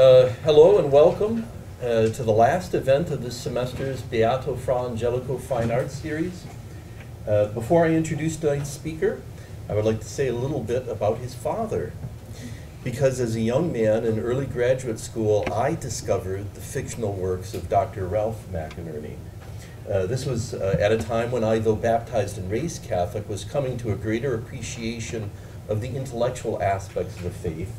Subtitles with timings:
[0.00, 1.46] Uh, hello and welcome
[1.82, 6.46] uh, to the last event of this semester's Beato Fra Angelico Fine Arts Series.
[7.28, 9.20] Uh, before I introduce tonight's speaker,
[9.68, 11.92] I would like to say a little bit about his father.
[12.82, 17.68] Because as a young man in early graduate school, I discovered the fictional works of
[17.68, 18.06] Dr.
[18.06, 19.16] Ralph McInerny.
[19.86, 23.44] Uh, this was uh, at a time when I, though baptized and raised Catholic, was
[23.44, 25.30] coming to a greater appreciation
[25.68, 27.76] of the intellectual aspects of the faith,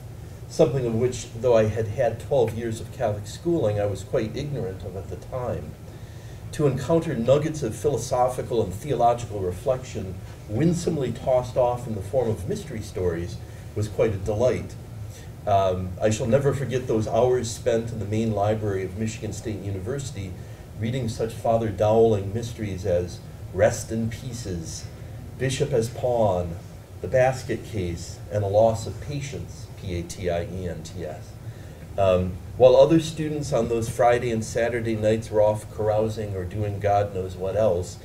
[0.52, 4.36] something of which, though I had had 12 years of Catholic schooling, I was quite
[4.36, 5.72] ignorant of at the time.
[6.52, 10.16] To encounter nuggets of philosophical and theological reflection
[10.50, 13.38] winsomely tossed off in the form of mystery stories
[13.76, 14.76] was quite a delight.
[15.48, 19.62] Um, I shall never forget those hours spent in the main library of Michigan State
[19.62, 20.34] University
[20.82, 23.20] reading such Father Dowling mysteries as
[23.54, 24.86] Rest in Pieces,
[25.40, 26.58] Bishop as Pawn,
[27.00, 31.06] The Basket Case, and A Loss of Patients, P A T I E N T
[31.06, 31.32] S.
[31.98, 36.80] Um, while other students on those Friday and Saturday nights were off carousing or doing
[36.80, 37.98] God knows what else,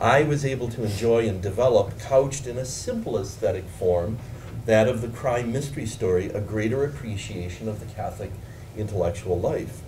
[0.00, 4.18] I was able to enjoy and develop, couched in a simple aesthetic form,
[4.66, 8.32] that of the crime mystery story, a greater appreciation of the Catholic
[8.76, 9.83] intellectual life.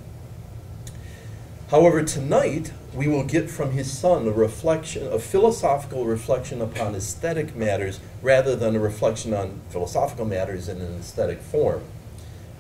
[1.71, 7.57] However, tonight we will get from his son a reflection, a philosophical reflection upon aesthetic
[7.57, 11.83] matters rather than a reflection on philosophical matters in an aesthetic form.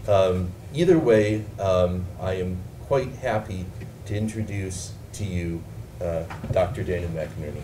[0.09, 3.67] Um, either way, um, I am quite happy
[4.07, 5.62] to introduce to you
[6.01, 6.83] uh, Dr.
[6.83, 7.62] Daniel McInerny.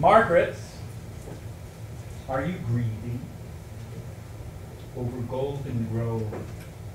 [0.00, 0.56] Margaret,
[2.26, 3.20] are you grieving
[4.96, 6.26] over Goldengrove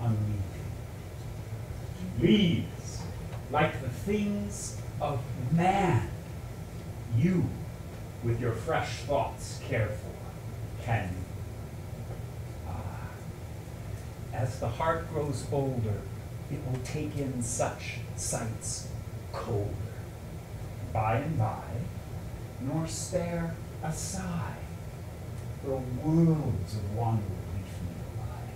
[0.01, 0.41] unleaving?
[2.19, 3.03] Leaves
[3.51, 6.09] like the things of man,
[7.15, 7.45] you
[8.23, 11.15] with your fresh thoughts care for, can
[12.67, 13.11] ah,
[14.33, 16.01] as the heart grows older,
[16.49, 18.87] it will take in such sights
[19.31, 19.69] colder.
[20.91, 21.61] By and by,
[22.65, 24.55] nor spare a sigh,
[25.63, 27.21] for worlds of wonder
[27.53, 28.53] leaf me lie.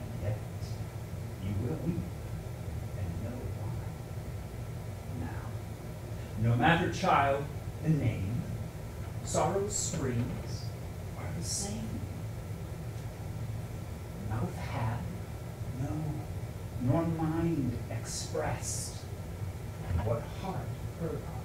[0.00, 0.38] And yet
[1.44, 2.02] you will weep
[2.98, 5.26] and know why.
[5.26, 7.44] Now, no matter, child,
[7.82, 8.42] the name,
[9.24, 10.64] sorrow's springs
[11.18, 12.00] are the same.
[14.30, 14.98] Mouth had
[15.82, 15.90] no,
[16.80, 18.96] nor mind expressed,
[20.04, 20.56] what heart
[21.00, 21.42] heard of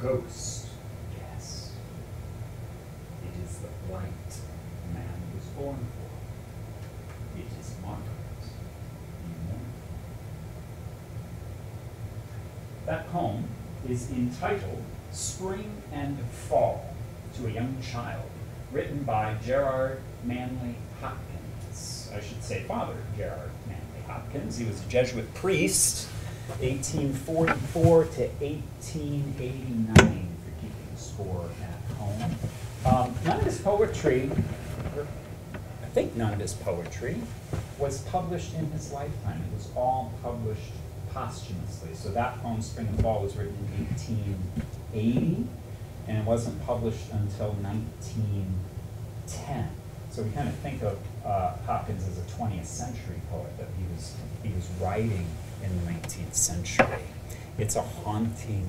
[0.00, 0.68] ghost
[1.14, 1.72] guess.
[3.22, 4.32] It is the blight
[4.94, 7.38] man was born for.
[7.38, 8.06] It is Margaret
[12.86, 13.44] That poem
[14.00, 16.18] is entitled Spring and
[16.48, 16.94] Fall
[17.36, 18.28] to a Young Child,
[18.72, 22.10] written by Gerard Manley Hopkins.
[22.14, 24.58] I should say Father Gerard Manley Hopkins.
[24.58, 26.08] He was a Jesuit priest
[26.60, 32.34] 1844 to 1889 for keeping score at home.
[32.84, 34.30] Um, none of his poetry,
[35.82, 37.20] I think none of his poetry,
[37.78, 39.42] was published in his lifetime.
[39.52, 40.72] It was all published
[41.12, 41.94] posthumously.
[41.94, 45.46] So that poem, Spring and Fall, was written in 1880,
[46.08, 49.68] and it wasn't published until 1910.
[50.10, 53.84] So we kind of think of uh, Hopkins as a 20th century poet, that he
[53.94, 55.26] was, he was writing
[55.62, 57.04] in the 19th century.
[57.58, 58.66] It's a haunting,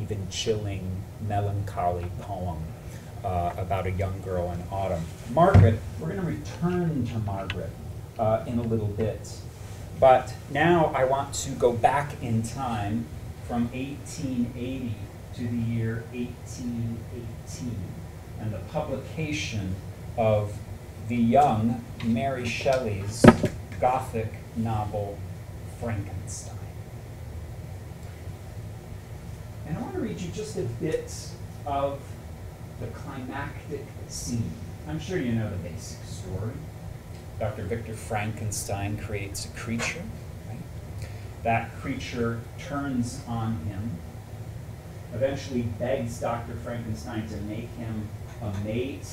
[0.00, 2.62] even chilling, melancholy poem
[3.24, 5.04] uh, about a young girl in autumn.
[5.32, 7.70] Margaret, we're going to return to Margaret
[8.18, 9.30] uh, in a little bit.
[9.98, 13.06] But now I want to go back in time
[13.48, 14.94] from 1880
[15.36, 17.76] to the year 1818
[18.40, 19.74] and the publication
[20.18, 20.58] of
[21.08, 23.24] the young Mary Shelley's
[23.80, 25.18] Gothic novel
[25.80, 26.54] Frankenstein.
[29.66, 31.12] And I want to read you just a bit
[31.66, 32.00] of
[32.80, 34.50] the climactic scene.
[34.88, 36.52] I'm sure you know the basic story.
[37.38, 37.64] Dr.
[37.64, 40.02] Victor Frankenstein creates a creature.
[40.48, 40.58] Right?
[41.42, 43.98] That creature turns on him,
[45.14, 46.54] eventually begs Dr.
[46.54, 48.08] Frankenstein to make him
[48.42, 49.06] a mate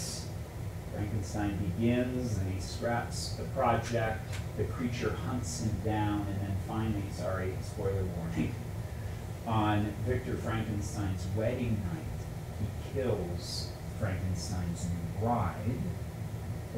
[0.93, 4.21] Frankenstein begins and he scraps the project.
[4.57, 8.53] The creature hunts him down, and then finally, sorry, spoiler warning,
[9.47, 15.79] on Victor Frankenstein's wedding night, he kills Frankenstein's new bride,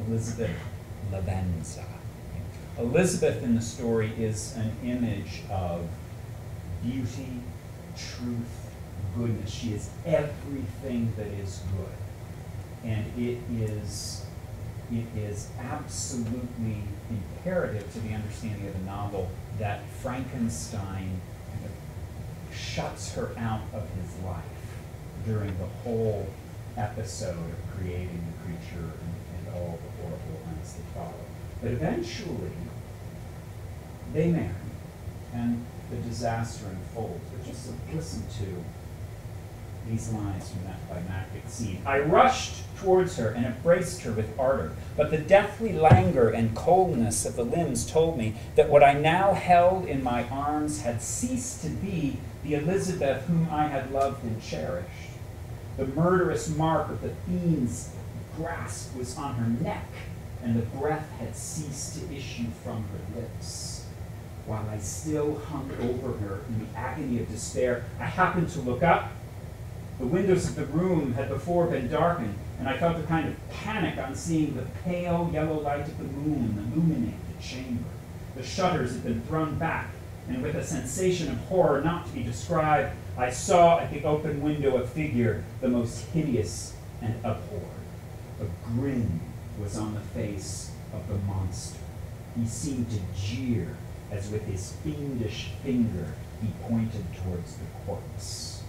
[0.06, 0.50] Elizabeth
[1.12, 1.84] Lavenza.
[2.78, 5.88] Elizabeth in the story is an image of
[6.82, 7.40] beauty,
[7.96, 8.70] truth,
[9.16, 9.50] goodness.
[9.50, 12.88] She is everything that is good.
[12.90, 14.26] And it is,
[14.92, 21.20] it is absolutely imperative to the understanding of the novel that Frankenstein
[21.50, 24.44] kind of shuts her out of his life
[25.24, 26.28] during the whole
[26.76, 30.40] episode of creating the creature and, and all the horrible
[30.74, 31.12] that follow.
[31.62, 32.50] But eventually,
[34.12, 34.50] they marry,
[35.34, 37.24] and the disaster unfolds.
[37.30, 38.64] But just listen to
[39.88, 41.80] these lines from that climactic scene.
[41.86, 47.24] I rushed towards her and embraced her with ardor, but the deathly languor and coldness
[47.24, 51.62] of the limbs told me that what I now held in my arms had ceased
[51.62, 54.88] to be the Elizabeth whom I had loved and cherished.
[55.76, 57.90] The murderous mark of the fiend's
[58.36, 59.86] grasp was on her neck,
[60.46, 63.84] and the breath had ceased to issue from her lips.
[64.46, 68.84] While I still hung over her in the agony of despair, I happened to look
[68.84, 69.10] up
[69.98, 73.50] the windows of the room had before been darkened, and I felt a kind of
[73.50, 77.88] panic on seeing the pale yellow light of the moon illuminate the chamber.
[78.36, 79.88] The shutters had been thrown back,
[80.28, 84.42] and with a sensation of horror not to be described, I saw at the open
[84.42, 87.62] window a figure the most hideous and abhorred.
[88.42, 89.20] A grin
[89.60, 91.78] was on the face of the monster.
[92.38, 93.76] He seemed to jeer
[94.10, 98.62] as with his fiendish finger he pointed towards the corpse.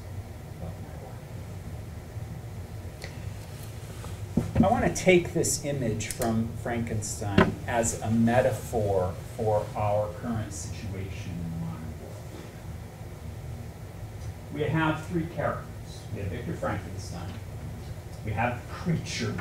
[4.63, 11.31] I want to take this image from Frankenstein as a metaphor for our current situation
[11.31, 12.15] in the modern world.
[14.53, 15.67] We have three characters.
[16.13, 17.29] We have Victor Frankenstein,
[18.25, 19.35] we have Creature,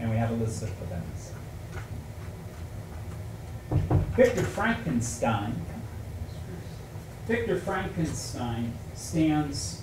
[0.00, 1.34] and we have Elizabeth Lavenza.
[4.16, 5.54] Victor Frankenstein,
[7.26, 9.82] Victor Frankenstein stands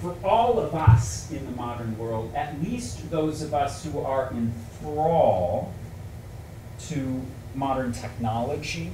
[0.00, 4.30] for all of us in the modern world, at least those of us who are
[4.32, 5.72] in thrall
[6.88, 7.22] to
[7.54, 8.90] modern technology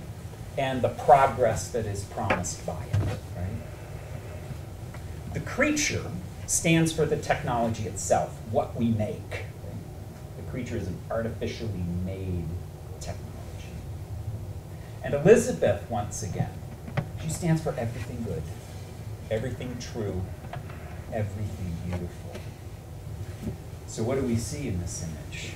[0.59, 3.19] and the progress that is promised by it?
[5.33, 6.11] The creature
[6.47, 9.45] stands for the technology itself, what we make.
[10.51, 12.45] Creature is an artificially made
[13.01, 13.71] technology.
[15.05, 16.51] And Elizabeth, once again,
[17.23, 18.43] she stands for everything good,
[19.31, 20.23] everything true,
[21.13, 22.33] everything beautiful.
[23.87, 25.53] So, what do we see in this image?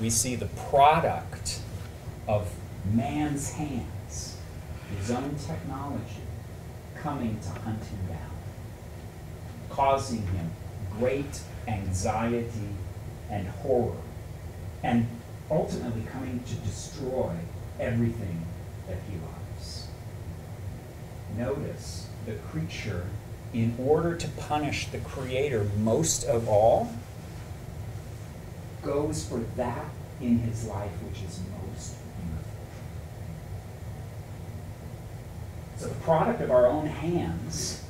[0.00, 1.60] We see the product
[2.28, 2.52] of
[2.92, 4.36] man's hands,
[4.96, 6.22] his own technology,
[6.96, 8.30] coming to hunt him down,
[9.70, 10.50] causing him
[10.98, 12.68] great anxiety
[13.30, 13.96] and horror,
[14.82, 15.06] and
[15.50, 17.34] ultimately coming to destroy
[17.78, 18.44] everything
[18.88, 19.88] that he loves.
[21.36, 23.06] Notice the creature
[23.52, 26.92] in order to punish the Creator most of all,
[28.82, 29.86] goes for that
[30.20, 32.52] in his life which is most beautiful.
[35.76, 37.82] So the product of our own hands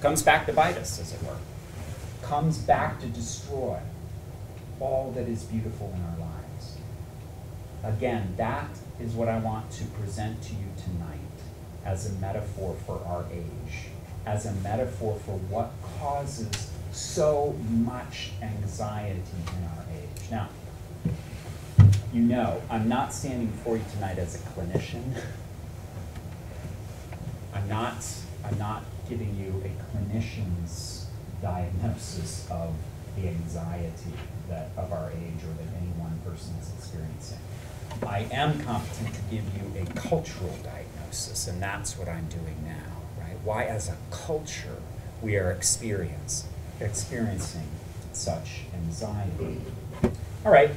[0.00, 1.36] comes back to bite us, as it were,
[2.22, 3.78] comes back to destroy
[4.80, 6.23] all that is beautiful in our lives.
[7.84, 8.70] Again, that
[9.00, 11.18] is what I want to present to you tonight
[11.84, 13.88] as a metaphor for our age
[14.26, 19.20] as a metaphor for what causes so much anxiety
[19.58, 20.30] in our age.
[20.30, 20.48] Now,
[22.12, 25.20] you know, I'm not standing before you tonight as a clinician.
[27.52, 28.06] I'm not,
[28.44, 31.08] I'm not giving you a clinician's
[31.42, 32.74] diagnosis of
[33.16, 34.12] the anxiety
[34.48, 37.38] that of our age or that any one person is experiencing.
[38.06, 42.94] I am competent to give you a cultural diagnosis, and that's what I'm doing now
[43.18, 43.38] right?
[43.44, 44.80] why as a culture
[45.22, 46.46] we are experience,
[46.80, 47.68] experiencing
[48.12, 49.60] such anxiety.
[50.44, 50.70] All right,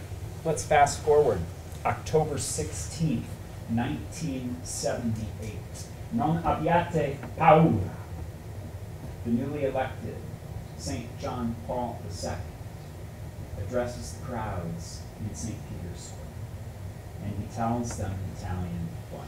[0.46, 1.42] let's fast forward.
[1.86, 3.24] October 16th,
[3.70, 5.56] 1978.
[6.14, 7.90] Non abbiate paura.
[9.26, 10.16] The newly elected
[10.78, 11.20] St.
[11.20, 12.32] John Paul II
[13.62, 15.58] addresses the crowds in St.
[15.68, 16.27] Peter's Square.
[17.24, 19.28] And he tells them in Italian, what?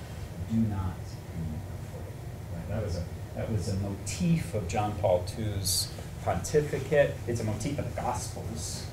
[0.51, 1.41] Do not be
[1.83, 2.13] afraid.
[2.53, 2.69] Right?
[2.69, 3.03] That was a
[3.35, 5.89] that was a motif of John Paul II's
[6.25, 7.15] pontificate.
[7.25, 8.85] It's a motif of the Gospels.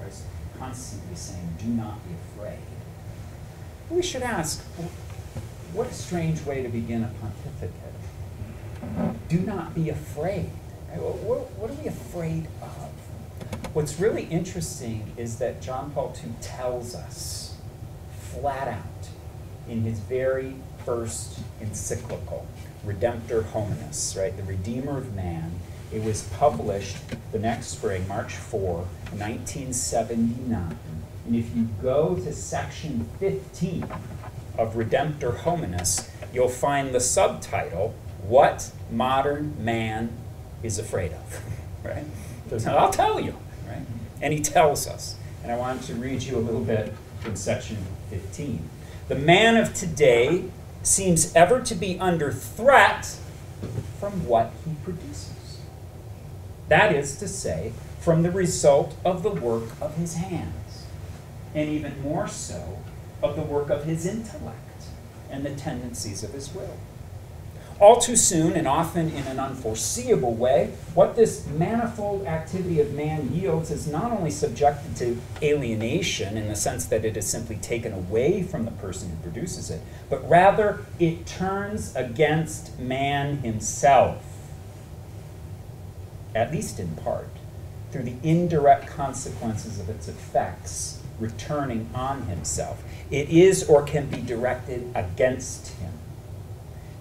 [0.00, 0.22] Christ
[0.58, 2.58] constantly saying, Do not be afraid.
[3.90, 4.62] We should ask,
[5.74, 7.72] what a strange way to begin a pontificate.
[9.28, 10.50] Do not be afraid.
[10.94, 12.90] What, what are we afraid of?
[13.74, 17.41] What's really interesting is that John Paul II tells us
[18.32, 19.08] flat out
[19.68, 22.46] in his very first encyclical,
[22.84, 25.52] Redemptor Hominis, right, the Redeemer of Man.
[25.92, 26.96] It was published
[27.32, 30.78] the next spring, March 4, 1979.
[31.26, 33.86] And if you go to section 15
[34.58, 37.94] of Redemptor Hominis, you'll find the subtitle,
[38.26, 40.10] What Modern Man
[40.62, 41.44] is Afraid of.
[41.84, 42.04] right?
[42.66, 43.36] I'll tell you,
[43.68, 43.82] right?
[44.20, 45.16] And he tells us.
[45.42, 47.76] And I wanted to read you a little bit from section
[48.12, 48.68] 15.
[49.08, 50.44] The man of today
[50.82, 53.16] seems ever to be under threat
[53.98, 55.60] from what he produces.
[56.68, 60.84] That is to say, from the result of the work of his hands,
[61.54, 62.78] and even more so,
[63.22, 64.58] of the work of his intellect
[65.30, 66.76] and the tendencies of his will.
[67.82, 73.34] All too soon, and often in an unforeseeable way, what this manifold activity of man
[73.34, 77.92] yields is not only subjected to alienation in the sense that it is simply taken
[77.92, 84.22] away from the person who produces it, but rather it turns against man himself,
[86.36, 87.30] at least in part,
[87.90, 92.84] through the indirect consequences of its effects returning on himself.
[93.10, 95.91] It is or can be directed against him.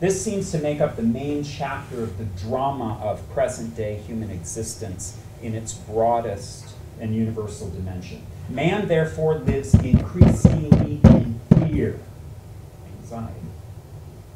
[0.01, 4.31] This seems to make up the main chapter of the drama of present day human
[4.31, 8.23] existence in its broadest and universal dimension.
[8.49, 11.99] Man, therefore, lives increasingly in fear,
[12.99, 13.35] anxiety.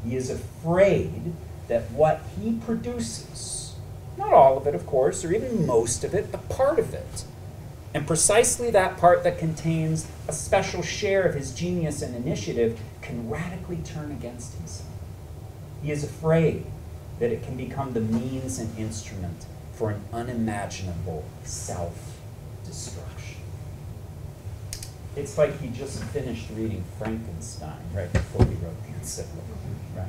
[0.04, 1.34] He is afraid
[1.68, 3.74] that what he produces,
[4.20, 7.26] not all of it, of course, or even most of it, but part of it,
[7.92, 13.28] and precisely that part that contains a special share of his genius and initiative can
[13.28, 14.95] radically turn against himself.
[15.82, 16.66] He is afraid
[17.20, 22.18] that it can become the means and instrument for an unimaginable self
[22.66, 23.42] destruction.
[25.16, 29.44] It's like he just finished reading Frankenstein right before he wrote the encyclical,
[29.96, 30.08] right?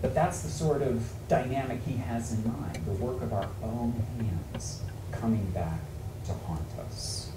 [0.00, 4.02] But that's the sort of dynamic he has in mind the work of our own
[4.18, 4.80] hands
[5.12, 5.80] coming back
[6.26, 7.30] to haunt us.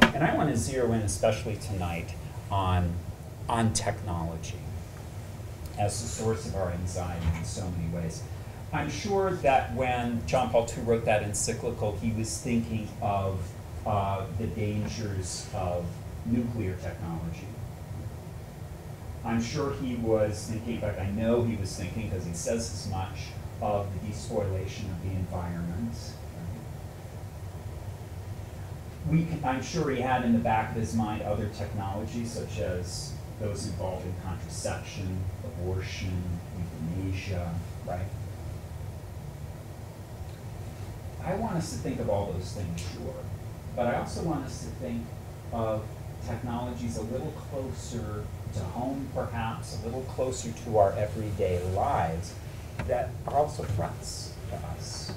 [0.00, 2.14] And I want to zero in, especially tonight,
[2.50, 2.94] on,
[3.48, 4.56] on technology
[5.78, 8.22] as the source of our anxiety in so many ways.
[8.72, 13.40] I'm sure that when John Paul II wrote that encyclical, he was thinking of
[13.86, 15.86] uh, the dangers of
[16.24, 17.46] nuclear technology.
[19.24, 22.90] I'm sure he was thinking, in I know he was thinking, because he says as
[22.90, 23.28] much,
[23.60, 25.94] of the despoilation of the environment.
[29.10, 33.12] We I'm sure he had in the back of his mind other technologies, such as
[33.40, 36.22] those involved in contraception, abortion,
[36.58, 37.54] euthanasia,
[37.86, 38.06] right?
[41.24, 43.14] I want us to think of all those things, sure,
[43.74, 45.04] but I also want us to think
[45.52, 45.84] of
[46.26, 48.24] technologies a little closer
[48.54, 52.32] to home, perhaps, a little closer to our everyday lives
[52.86, 55.12] that are also threats to us,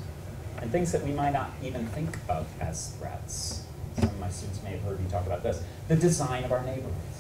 [0.61, 3.65] and things that we might not even think of as threats.
[3.97, 6.63] Some of my students may have heard me talk about this the design of our
[6.63, 7.18] neighborhoods.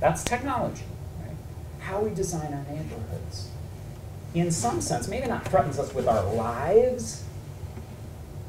[0.00, 0.84] That's technology,
[1.20, 1.36] right?
[1.80, 3.48] How we design our neighborhoods.
[4.34, 7.24] In some sense, maybe not threatens us with our lives,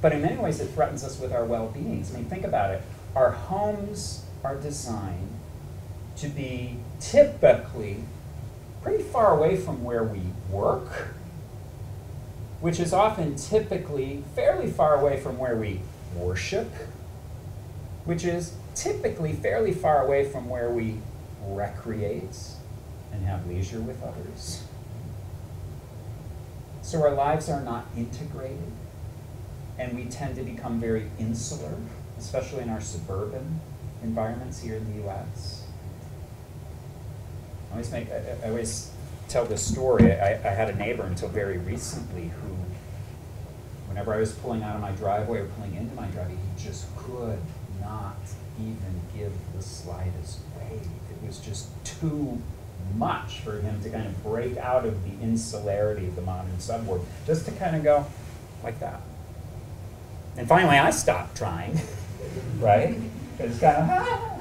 [0.01, 2.13] but in many ways it threatens us with our well beings.
[2.13, 2.81] I mean, think about it.
[3.15, 5.29] Our homes are designed
[6.17, 8.03] to be typically
[8.81, 11.09] pretty far away from where we work,
[12.61, 15.81] which is often typically fairly far away from where we
[16.15, 16.71] worship,
[18.05, 20.97] which is typically fairly far away from where we
[21.47, 22.37] recreate
[23.11, 24.63] and have leisure with others.
[26.81, 28.71] So our lives are not integrated,
[29.79, 31.75] and we tend to become very insular,
[32.17, 33.59] especially in our suburban
[34.03, 35.63] environments here in the US.
[37.69, 38.91] I always make, I, I always
[39.27, 40.13] tell this story.
[40.13, 42.55] I, I had a neighbor until very recently who,
[43.87, 46.85] whenever I was pulling out of my driveway or pulling into my driveway, he just
[46.95, 47.39] could
[47.81, 48.17] not
[48.59, 50.87] even give the slightest wave.
[51.25, 52.41] Was just too
[52.95, 57.01] much for him to kind of break out of the insularity of the modern suburb,
[57.25, 58.05] just to kind of go
[58.63, 59.01] like that.
[60.37, 61.79] And finally, I stopped trying,
[62.59, 62.95] right?
[63.37, 64.35] Because kind of, ah.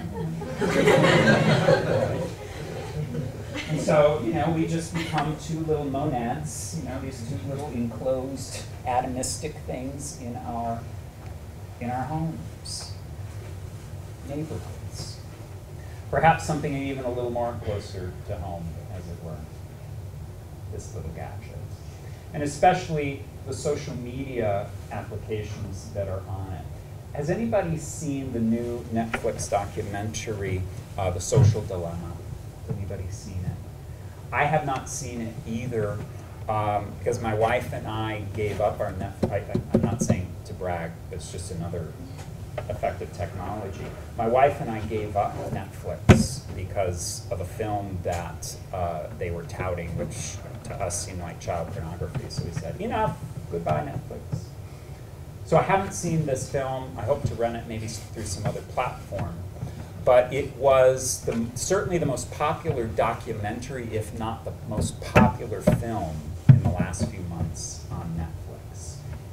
[3.70, 7.70] and so, you know, we just become two little monads, you know, these two little
[7.70, 10.80] enclosed atomistic things in our
[11.80, 12.92] in our homes,
[14.28, 14.83] neighborhoods.
[16.14, 19.34] Perhaps something even a little more closer to home, as it were.
[20.72, 21.58] This little gadget.
[22.32, 26.64] And especially the social media applications that are on it.
[27.16, 30.62] has anybody seen the new Netflix documentary,
[30.96, 32.12] uh, The Social Dilemma?
[32.68, 34.32] Anybody seen it?
[34.32, 35.98] I have not seen it either,
[36.48, 39.32] um, because my wife and I gave up our Netflix.
[39.32, 39.42] I,
[39.72, 41.92] I'm not saying to brag, it's just another
[42.68, 43.84] effective technology.
[44.16, 49.44] My wife and I gave up Netflix because of a film that uh, they were
[49.44, 52.24] touting, which to us seemed like child pornography.
[52.28, 53.18] So we said, enough,
[53.50, 54.44] goodbye Netflix.
[55.44, 56.96] So I haven't seen this film.
[56.96, 59.34] I hope to rent it maybe through some other platform.
[60.04, 66.16] But it was the, certainly the most popular documentary, if not the most popular film
[66.48, 68.43] in the last few months on Netflix.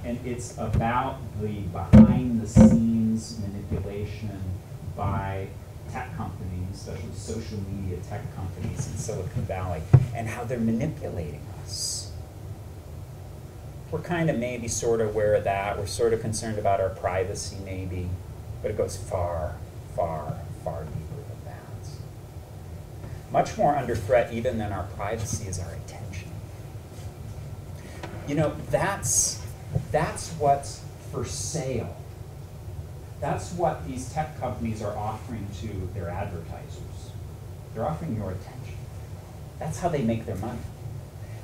[0.04, 4.42] And it's about the behind the scenes manipulation
[4.96, 5.48] by
[5.92, 9.82] tech companies, especially social media tech companies in Silicon Valley,
[10.16, 12.12] and how they're manipulating us.
[13.92, 15.78] We're kind of maybe sort of aware of that.
[15.78, 18.10] We're sort of concerned about our privacy, maybe,
[18.62, 19.56] but it goes far,
[19.96, 21.90] far, far deeper than that.
[23.32, 26.30] Much more under threat, even than our privacy, is our attention.
[28.28, 29.41] You know, that's
[29.92, 31.96] that's what's for sale.
[33.20, 37.12] That's what these tech companies are offering to their advertisers.
[37.74, 38.78] They're offering your attention.
[39.60, 40.60] That's how they make their money.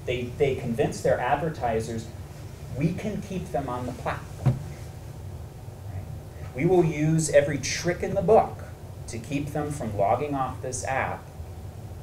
[0.05, 2.07] They, they convince their advertisers
[2.77, 4.57] we can keep them on the platform.
[5.85, 6.55] Right?
[6.55, 8.63] We will use every trick in the book
[9.07, 11.23] to keep them from logging off this app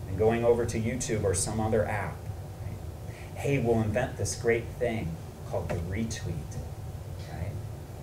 [0.09, 2.17] and going over to YouTube or some other app.
[2.65, 3.39] Right?
[3.39, 5.15] Hey, we'll invent this great thing
[5.55, 6.57] called the retweet.
[7.33, 7.53] Right?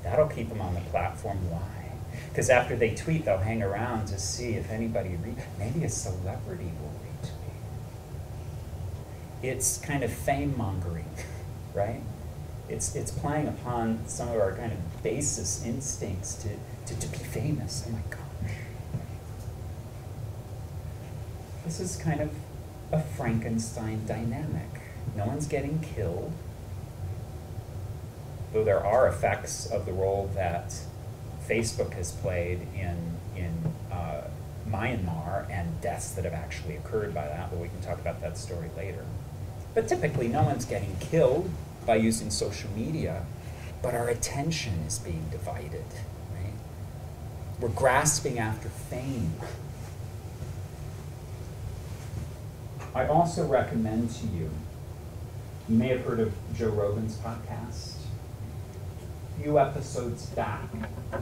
[0.03, 1.38] That'll keep them on the platform.
[1.50, 1.91] Why?
[2.29, 6.72] Because after they tweet, they'll hang around to see if anybody re- maybe a celebrity
[6.81, 7.34] will retweet.
[9.43, 11.10] It's kind of fame mongering,
[11.74, 12.01] right?
[12.70, 16.50] It's, it's playing upon some of our kind of basest instincts to,
[16.86, 17.84] to, to be famous.
[17.86, 18.55] Oh my gosh.
[21.65, 22.32] This is kind of
[22.93, 24.69] a Frankenstein dynamic.
[25.17, 26.32] No one's getting killed,
[28.54, 30.74] though there are effects of the role that
[31.48, 32.98] Facebook has played in,
[33.36, 34.22] in uh,
[34.68, 38.38] Myanmar and deaths that have actually occurred by that, but we can talk about that
[38.38, 39.06] story later.
[39.74, 41.50] But typically, no one's getting killed
[41.86, 43.26] by using social media,
[43.82, 45.86] but our attention is being divided,
[46.34, 46.54] right?
[47.60, 49.34] We're grasping after fame.
[52.94, 54.50] I also recommend to you,
[55.70, 58.01] you may have heard of Joe Rogan's podcast.
[59.39, 60.70] Few episodes back,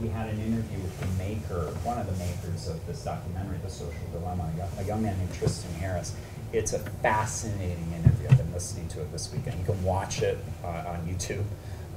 [0.00, 3.70] we had an interview with the maker, one of the makers of this documentary, The
[3.70, 6.14] Social Dilemma, a young man named Tristan Harris.
[6.52, 8.28] It's a fascinating interview.
[8.28, 9.58] I've been listening to it this weekend.
[9.58, 11.44] You can watch it uh, on YouTube.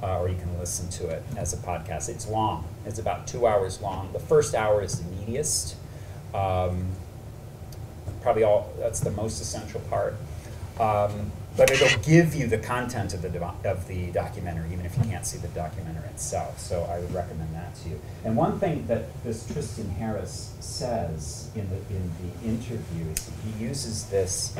[0.02, 2.10] Uh, or you can listen to it as a podcast.
[2.10, 2.66] It's long.
[2.84, 4.12] It's about two hours long.
[4.12, 5.76] The first hour is the meatiest.
[6.34, 6.88] Um,
[8.20, 10.16] probably all that's the most essential part.
[10.78, 15.04] Um, but it'll give you the content of the of the documentary, even if you
[15.04, 16.58] can't see the documentary itself.
[16.58, 18.00] So I would recommend that to you.
[18.24, 23.64] And one thing that this Tristan Harris says in the in the interview is he
[23.64, 24.56] uses this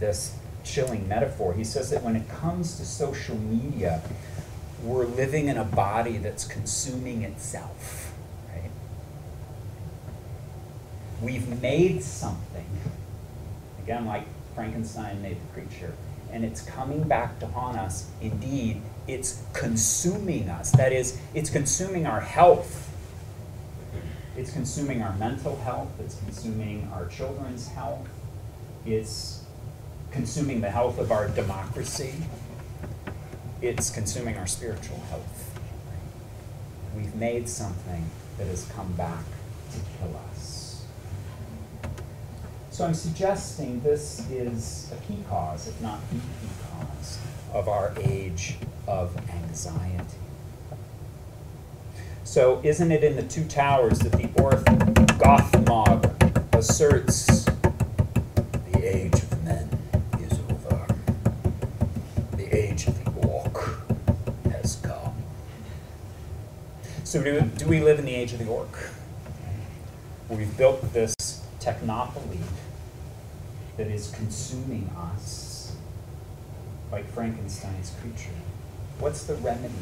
[0.00, 1.54] this chilling metaphor.
[1.54, 4.02] He says that when it comes to social media,
[4.82, 8.12] we're living in a body that's consuming itself.
[8.48, 8.70] Right?
[11.20, 12.66] We've made something
[13.82, 15.94] again, like Frankenstein made the creature,
[16.30, 18.08] and it's coming back to haunt us.
[18.20, 20.70] Indeed, it's consuming us.
[20.72, 22.88] That is, it's consuming our health.
[24.36, 25.88] It's consuming our mental health.
[26.00, 28.08] It's consuming our children's health.
[28.86, 29.42] It's
[30.10, 32.14] consuming the health of our democracy.
[33.60, 35.60] It's consuming our spiritual health.
[36.96, 38.06] We've made something
[38.38, 39.24] that has come back
[39.72, 40.31] to kill us.
[42.72, 47.18] So I'm suggesting this is a key cause, if not the key cause,
[47.52, 48.56] of our age
[48.88, 50.16] of anxiety.
[52.24, 54.64] So isn't it in the two towers that the Orc
[55.18, 57.44] Gothmog asserts
[58.72, 59.68] the age of men
[60.22, 60.86] is over.
[62.38, 63.82] The age of the orc
[64.50, 65.14] has come.
[67.04, 68.88] So do, do we live in the age of the orc?
[70.30, 71.14] We've built this
[71.62, 72.42] technopoly
[73.76, 75.74] that is consuming us
[76.90, 78.34] like Frankenstein's creature.
[78.98, 79.74] What's the remedy?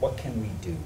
[0.00, 0.76] What can we do?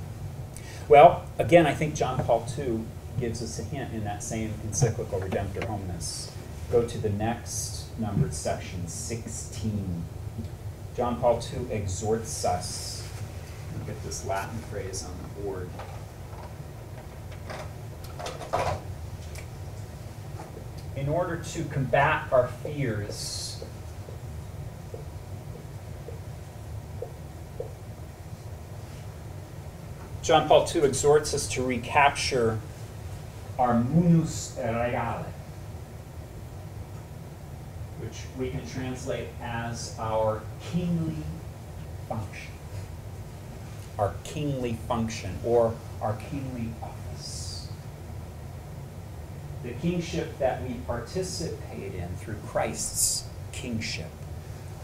[0.88, 2.80] Well, again, I think John Paul II
[3.20, 6.30] gives us a hint in that same encyclical Redemptor Hominis.
[6.70, 10.04] Go to the next numbered section, 16.
[10.96, 13.08] John Paul II exhorts us,
[13.86, 15.68] get this Latin phrase on the board.
[20.94, 23.64] In order to combat our fears,
[30.22, 32.60] John Paul II exhorts us to recapture
[33.58, 35.26] our munus regale,
[38.00, 41.16] which we can translate as our kingly
[42.08, 42.52] function.
[43.98, 47.01] Our kingly function or our kingly office.
[49.62, 54.10] The kingship that we participate in through Christ's kingship.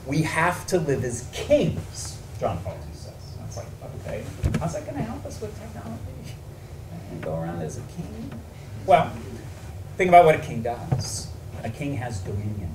[0.06, 3.12] We have to live as kings, John Paul II says.
[3.38, 3.66] That's like,
[4.06, 4.24] okay,
[4.60, 6.02] how's that going to help us with technology?
[7.10, 8.30] And go around as a king?
[8.86, 9.12] Well,
[9.96, 11.28] think about what a king does.
[11.64, 12.74] A king has dominion.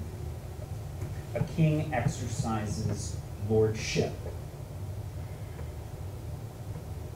[1.35, 3.15] A king exercises
[3.49, 4.13] lordship.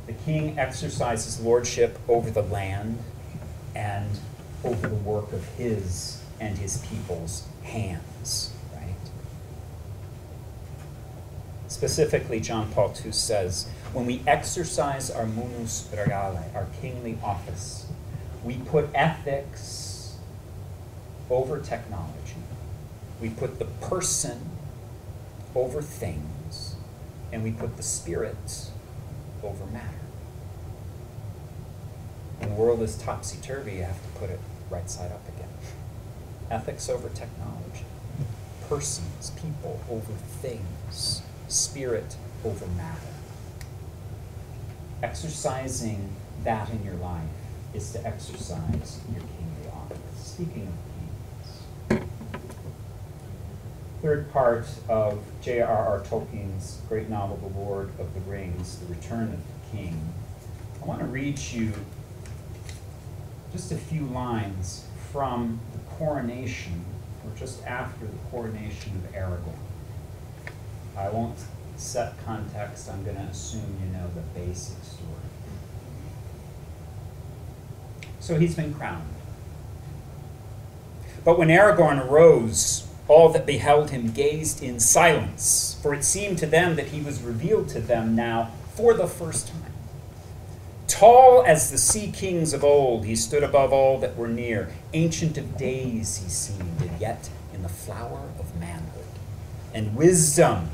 [0.08, 3.00] The king exercises lordship over the land
[3.76, 4.08] and
[4.64, 8.96] over the work of his and his people's hands, right?
[11.68, 17.88] Specifically, John Paul II says, when we exercise our munus regale, our kingly office,
[18.44, 20.18] we put ethics
[21.30, 22.14] over technology.
[23.22, 24.40] We put the person
[25.56, 26.76] over things,
[27.32, 28.70] and we put the spirit
[29.44, 29.97] over matter.
[32.40, 35.50] When the world is topsy turvy, you have to put it right side up again.
[36.52, 37.86] Ethics over technology,
[38.70, 43.00] persons, people over things, spirit over matter.
[45.02, 46.10] Exercising
[46.44, 47.24] that in your life
[47.74, 50.00] is to exercise your kingly office.
[50.16, 50.74] Speaking of
[51.90, 52.04] kings,
[54.02, 56.02] third part of J.R.R.
[56.02, 60.14] Tolkien's great novel, The Lord of the Rings, The Return of the King.
[60.82, 61.74] I want to read you
[63.52, 66.86] just a few lines from the coronation,
[67.26, 69.58] or just after the coronation of Aragorn.
[70.98, 71.38] I won't
[71.76, 75.08] set context, I'm going to assume you know the basic story.
[78.20, 79.04] So he's been crowned.
[81.24, 86.46] But when Aragorn arose, all that beheld him gazed in silence, for it seemed to
[86.46, 89.67] them that he was revealed to them now for the first time.
[90.88, 94.70] Tall as the sea kings of old, he stood above all that were near.
[94.94, 99.04] Ancient of days he seemed, and yet in the flower of manhood.
[99.74, 100.70] And wisdom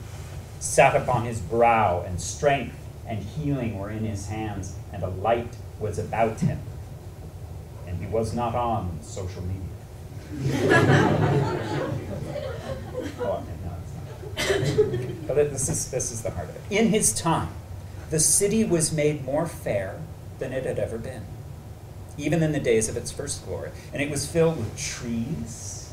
[0.59, 5.55] sat upon his brow, and strength and healing were in his hands, and a light
[5.79, 6.59] was about him.
[7.87, 9.61] And he was not on social media.
[13.19, 13.73] oh, no.
[15.27, 16.61] But this is, this is the heart of it.
[16.69, 17.49] In his time,
[18.13, 19.99] the city was made more fair
[20.37, 21.23] than it had ever been,
[22.15, 23.71] even in the days of its first glory.
[23.91, 25.91] And it was filled with trees,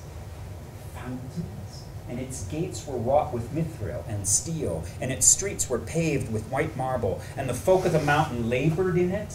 [0.94, 6.30] fountains, and its gates were wrought with mithril and steel, and its streets were paved
[6.30, 7.22] with white marble.
[7.38, 9.34] And the folk of the mountain labored in it,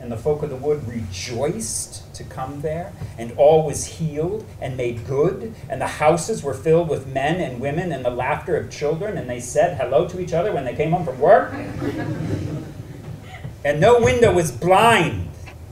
[0.00, 4.76] and the folk of the wood rejoiced to come there, and all was healed and
[4.76, 8.70] made good, and the houses were filled with men and women and the laughter of
[8.70, 11.52] children, and they said hello to each other when they came home from work.
[13.64, 15.28] and no window was blind.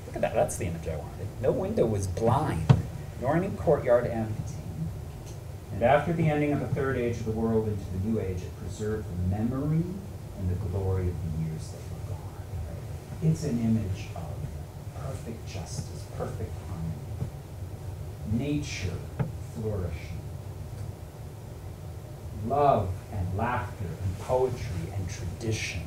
[0.06, 1.28] Look at that, that's the image I wanted.
[1.40, 2.66] No window was blind,
[3.20, 4.54] nor any courtyard empty.
[5.74, 8.38] And after the ending of the third age of the world into the new age,
[8.38, 9.82] it preserved the memory
[10.38, 12.34] and the glory of the years that were gone.
[13.22, 14.06] It's an image
[15.06, 16.94] perfect justice, perfect harmony,
[18.32, 18.98] nature
[19.54, 20.20] flourishing,
[22.46, 25.82] love and laughter and poetry and tradition.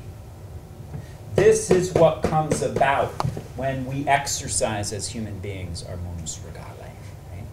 [1.36, 3.10] This is what comes about
[3.56, 6.64] when we exercise as human beings our munus regale.
[6.80, 7.44] Right?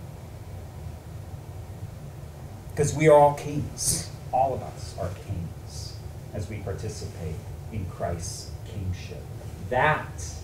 [2.71, 4.11] Because we are all kings.
[4.33, 5.97] All of us are kings
[6.33, 7.37] as we participate
[7.73, 9.23] in Christ's kingship.
[9.71, 10.35] That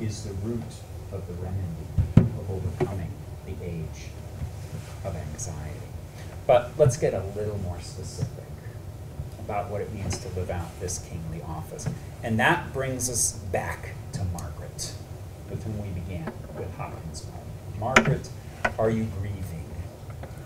[0.00, 0.62] is the root
[1.12, 3.10] of the remedy of overcoming
[3.46, 4.08] the age
[5.04, 5.80] of anxiety.
[6.46, 8.44] But let's get a little more specific
[9.38, 11.88] about what it means to live out this kingly office.
[12.22, 14.94] And that brings us back to Margaret,
[15.48, 17.26] with whom we began with Hopkins.
[17.78, 18.28] Margaret,
[18.78, 19.70] are you grieving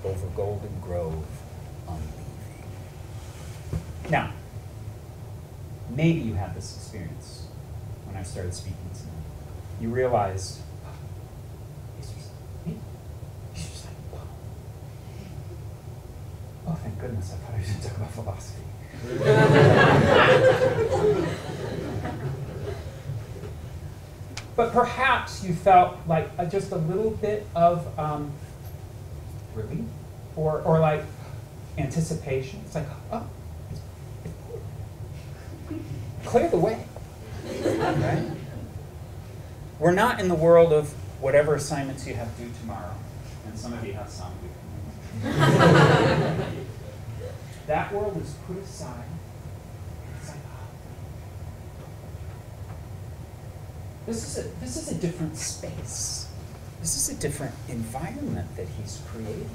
[0.04, 1.24] over Goldengrove
[1.88, 2.64] unleaving?
[4.10, 4.32] Now,
[5.88, 7.46] maybe you had this experience
[8.04, 8.89] when I started speaking.
[9.80, 9.88] You
[14.12, 14.20] wow.
[16.68, 18.62] Oh, thank goodness, I thought I was going to talk about philosophy.
[24.54, 28.30] but perhaps you felt like uh, just a little bit of um,
[29.54, 29.86] relief
[30.36, 31.02] or, or like
[31.78, 32.60] anticipation.
[32.66, 33.26] It's like, oh,
[36.24, 36.84] clear the way.
[39.80, 42.94] We're not in the world of whatever assignments you have due tomorrow,
[43.46, 44.48] and some of you have some due.
[47.66, 49.04] that world is put aside.
[50.26, 50.68] Like, oh.
[54.06, 56.28] This is a this is a different space.
[56.80, 59.48] This is a different environment that he's creating.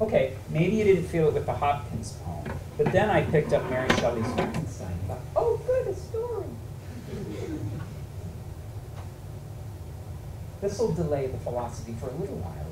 [0.00, 3.68] Okay, maybe you didn't feel it with the Hopkins poem, but then I picked up
[3.68, 6.46] Mary Shelley's Frankenstein and thought, oh, good, a story.
[10.62, 12.68] This will delay the philosophy for a little while,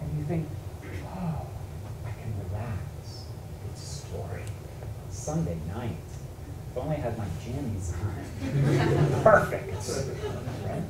[0.00, 0.48] and you think,
[1.16, 1.46] oh,
[2.06, 3.24] I can relax.
[3.72, 4.42] It's a story.
[5.10, 5.96] Sunday night.
[6.70, 9.22] If only I had my jammies on.
[9.24, 9.74] Perfect.
[10.64, 10.82] Right?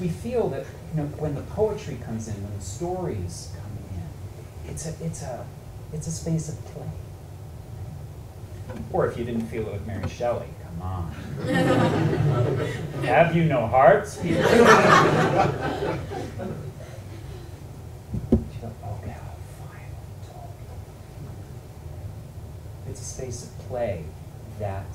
[0.00, 0.64] We feel that
[0.94, 5.22] you know, when the poetry comes in, when the stories come in, it's a, it's
[5.22, 5.46] a,
[5.92, 6.90] it's a space of play.
[8.92, 10.48] Or if you didn't feel it with Mary Shelley,
[10.80, 11.12] on.
[13.04, 14.18] Have you no hearts?
[22.88, 24.04] It's a space of play
[24.58, 24.86] that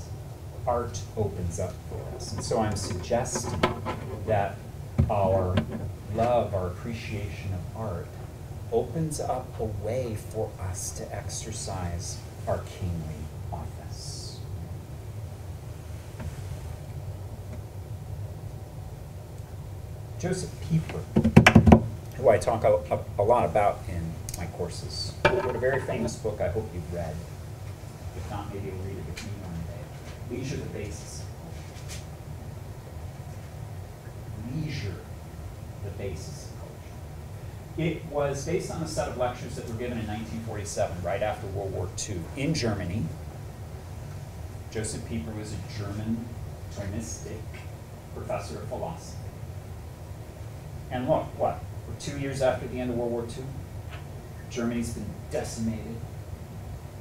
[0.66, 2.34] art opens up for us.
[2.34, 3.62] And so I'm suggesting
[4.26, 4.56] that
[5.08, 5.56] our
[6.16, 8.08] love, our appreciation of art
[8.72, 12.18] opens up a way for us to exercise
[12.48, 13.22] our kingly
[13.54, 14.40] office.
[20.22, 21.00] Josef Pieper,
[22.18, 26.16] who I talk a, a, a lot about in my courses, wrote a very famous
[26.16, 27.16] book I hope you've read.
[28.16, 30.38] If not, maybe you'll read it with me one day.
[30.38, 31.28] Leisure, the Basis of
[34.46, 34.60] Culture.
[34.64, 34.96] Leisure,
[35.86, 37.90] the Basis of Culture.
[37.90, 41.48] It was based on a set of lectures that were given in 1947, right after
[41.48, 43.06] World War II, in Germany.
[44.70, 46.26] Josef Pieper was a German
[46.76, 47.42] Thomistic
[48.14, 49.21] professor of philosophy.
[50.92, 51.60] And look, what?
[51.88, 53.44] We're two years after the end of World War II.
[54.50, 55.96] Germany's been decimated.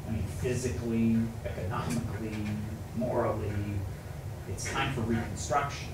[0.09, 2.37] I mean, physically, economically,
[2.97, 3.51] morally.
[4.49, 5.89] It's time for reconstruction.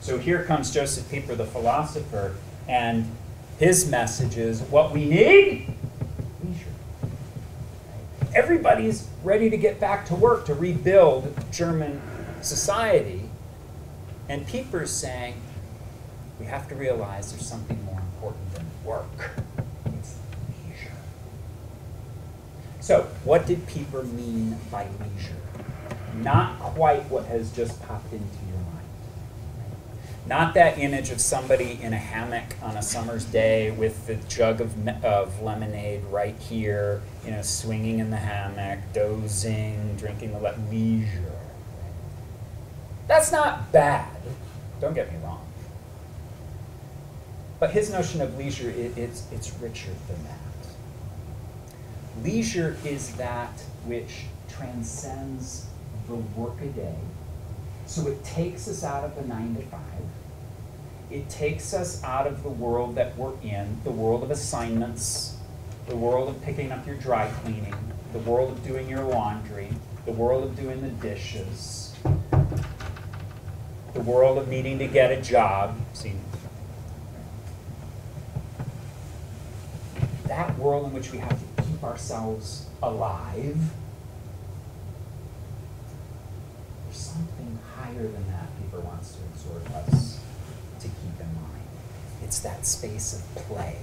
[0.00, 2.34] So here comes Josef Pieper, the philosopher,
[2.68, 3.10] and
[3.58, 5.74] his message is what we need
[6.42, 6.66] leisure.
[8.34, 12.02] Everybody's ready to get back to work to rebuild German
[12.42, 13.30] society.
[14.28, 15.34] And Pieper's saying,
[16.38, 19.30] we have to realize there's something more important than work.
[19.98, 20.16] It's
[20.48, 20.92] leisure.
[22.80, 25.36] So, what did Pieper mean by leisure?
[26.16, 28.86] Not quite what has just popped into your mind.
[30.26, 34.60] Not that image of somebody in a hammock on a summer's day with the jug
[34.60, 40.56] of, of lemonade right here, you know, swinging in the hammock, dozing, drinking the le-
[40.70, 41.32] leisure.
[43.06, 44.08] That's not bad.
[44.80, 45.43] Don't get me wrong.
[47.64, 52.22] But his notion of leisure, it, it's, it's richer than that.
[52.22, 55.64] Leisure is that which transcends
[56.06, 56.98] the workaday.
[57.86, 59.80] So it takes us out of the nine to five.
[61.10, 65.38] It takes us out of the world that we're in, the world of assignments,
[65.86, 67.74] the world of picking up your dry cleaning,
[68.12, 69.70] the world of doing your laundry,
[70.04, 71.94] the world of doing the dishes,
[73.94, 75.74] the world of needing to get a job.
[75.94, 76.12] See,
[80.24, 83.58] that world in which we have to keep ourselves alive.
[86.84, 90.20] There's something higher than that Pieper wants to exhort us
[90.80, 91.62] to keep in mind.
[92.22, 93.76] It's that space of play,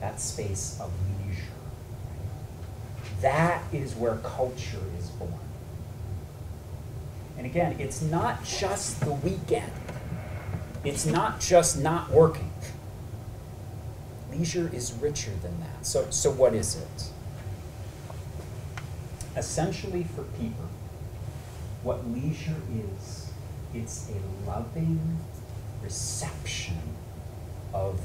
[0.00, 0.92] that space of
[1.26, 1.42] leisure.
[3.20, 5.32] That is where culture is born.
[7.36, 9.72] And again, it's not just the weekend.
[10.84, 12.50] It's not just not working.
[14.36, 15.86] Leisure is richer than that.
[15.86, 17.10] So, so what is it?
[19.36, 20.68] Essentially, for Pieper,
[21.82, 23.30] what leisure is,
[23.74, 25.18] it's a loving
[25.82, 26.78] reception
[27.74, 28.00] of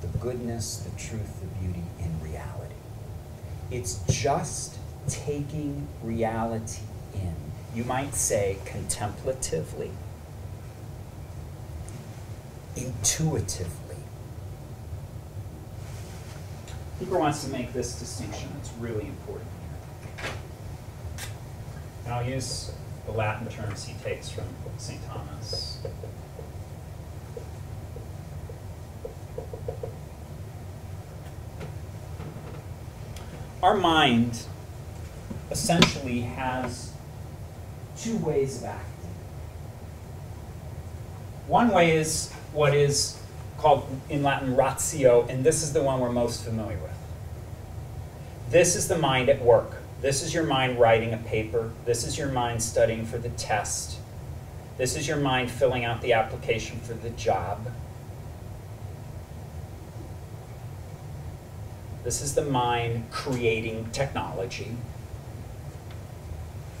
[0.00, 2.74] the goodness, the truth, the beauty in reality.
[3.70, 4.78] It's just
[5.08, 6.82] taking reality
[7.14, 7.34] in.
[7.74, 9.90] You might say contemplatively,
[12.76, 13.89] intuitively.
[17.00, 19.48] Pieper wants to make this distinction that's really important
[20.18, 20.30] here.
[22.04, 22.70] And I'll use
[23.06, 24.44] the Latin terms he takes from
[24.76, 25.00] St.
[25.08, 25.80] Thomas.
[33.62, 34.42] Our mind
[35.50, 36.92] essentially has
[37.96, 38.86] two ways of acting.
[41.46, 43.18] One way is what is
[43.56, 46.89] called in Latin ratio, and this is the one we're most familiar with.
[48.50, 49.76] This is the mind at work.
[50.00, 51.70] This is your mind writing a paper.
[51.84, 53.98] This is your mind studying for the test.
[54.76, 57.70] This is your mind filling out the application for the job.
[62.02, 64.76] This is the mind creating technology.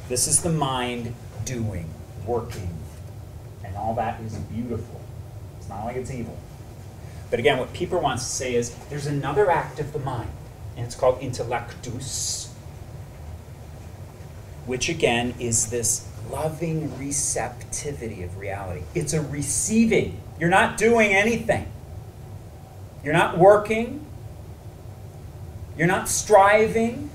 [0.08, 1.88] This is the mind doing,
[2.26, 2.76] working.
[3.62, 5.00] And all that is beautiful.
[5.58, 6.36] It's not like it's evil.
[7.30, 10.30] But again, what Pieper wants to say is there's another act of the mind,
[10.76, 12.48] and it's called intellectus,
[14.66, 18.82] which again is this loving receptivity of reality.
[18.94, 20.20] It's a receiving.
[20.38, 21.70] You're not doing anything,
[23.04, 24.06] you're not working,
[25.76, 27.10] you're not striving,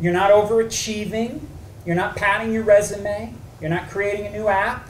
[0.00, 1.40] you're not overachieving,
[1.86, 4.88] you're not padding your resume, you're not creating a new app,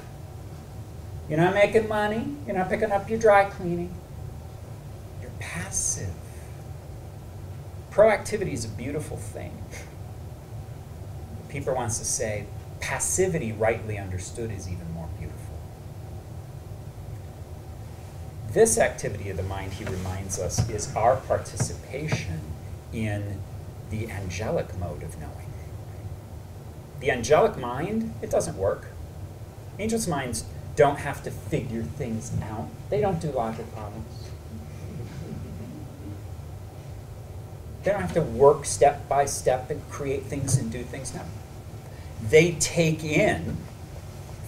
[1.28, 3.94] you're not making money, you're not picking up your dry cleaning.
[5.20, 6.12] You're passive.
[7.90, 9.53] Proactivity is a beautiful thing.
[11.48, 12.46] Pieper wants to say
[12.81, 15.59] passivity, rightly understood, is even more beautiful.
[18.53, 22.40] This activity of the mind, he reminds us, is our participation
[22.92, 23.40] in
[23.90, 25.48] the angelic mode of knowing.
[27.01, 28.87] The angelic mind, it doesn't work.
[29.79, 34.29] Angels' minds don't have to figure things out, they don't do logic problems.
[37.88, 41.14] They don't have to work step by step and create things and do things.
[41.14, 41.22] No.
[42.22, 43.57] They take in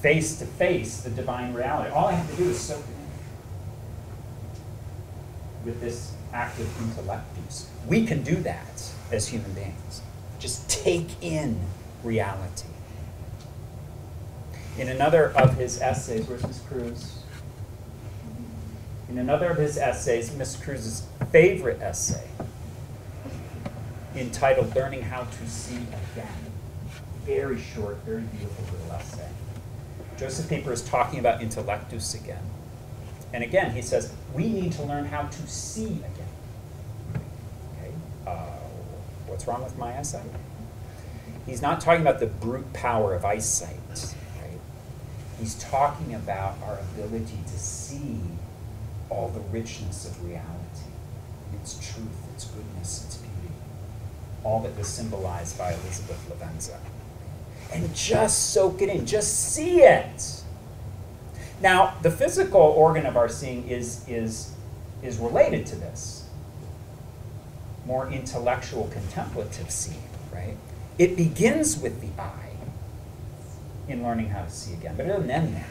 [0.03, 1.90] face to face the divine reality.
[1.90, 2.85] All I have to do is soak it
[5.64, 7.68] in with this active intellectus.
[7.88, 10.03] We can do that as human beings.
[10.38, 11.59] Just take in
[12.05, 12.68] reality.
[14.76, 17.22] In another of his essays, where's Miss Cruz?
[19.09, 22.29] In another of his essays, Miss Cruz's favorite essay,
[24.14, 26.27] entitled Learning How to See Again.
[27.25, 29.29] Very short, very beautiful little essay.
[30.16, 32.42] Josef Pieper is talking about intellectus again.
[33.33, 37.23] And again, he says, we need to learn how to see again.
[37.79, 37.92] Okay?
[38.27, 38.33] Uh,
[39.27, 40.23] what's wrong with my essay?
[41.46, 43.77] He's not talking about the brute power of eyesight.
[43.88, 44.61] Right?
[45.38, 48.18] He's talking about our ability to see
[49.09, 50.90] all the richness of reality,
[51.55, 53.16] its truth, its goodness, its
[54.44, 56.79] all that was symbolized by Elizabeth Lavenza.
[57.72, 60.42] And just soak it in, just see it.
[61.61, 64.53] Now, the physical organ of our seeing is, is,
[65.03, 66.29] is related to this.
[67.85, 70.57] More intellectual, contemplative seeing, right?
[70.98, 72.50] It begins with the eye
[73.88, 75.70] in learning how to see again, but it doesn't end there.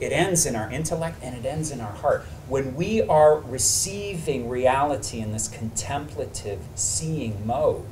[0.00, 2.26] It ends in our intellect and it ends in our heart.
[2.48, 7.86] When we are receiving reality in this contemplative seeing mode,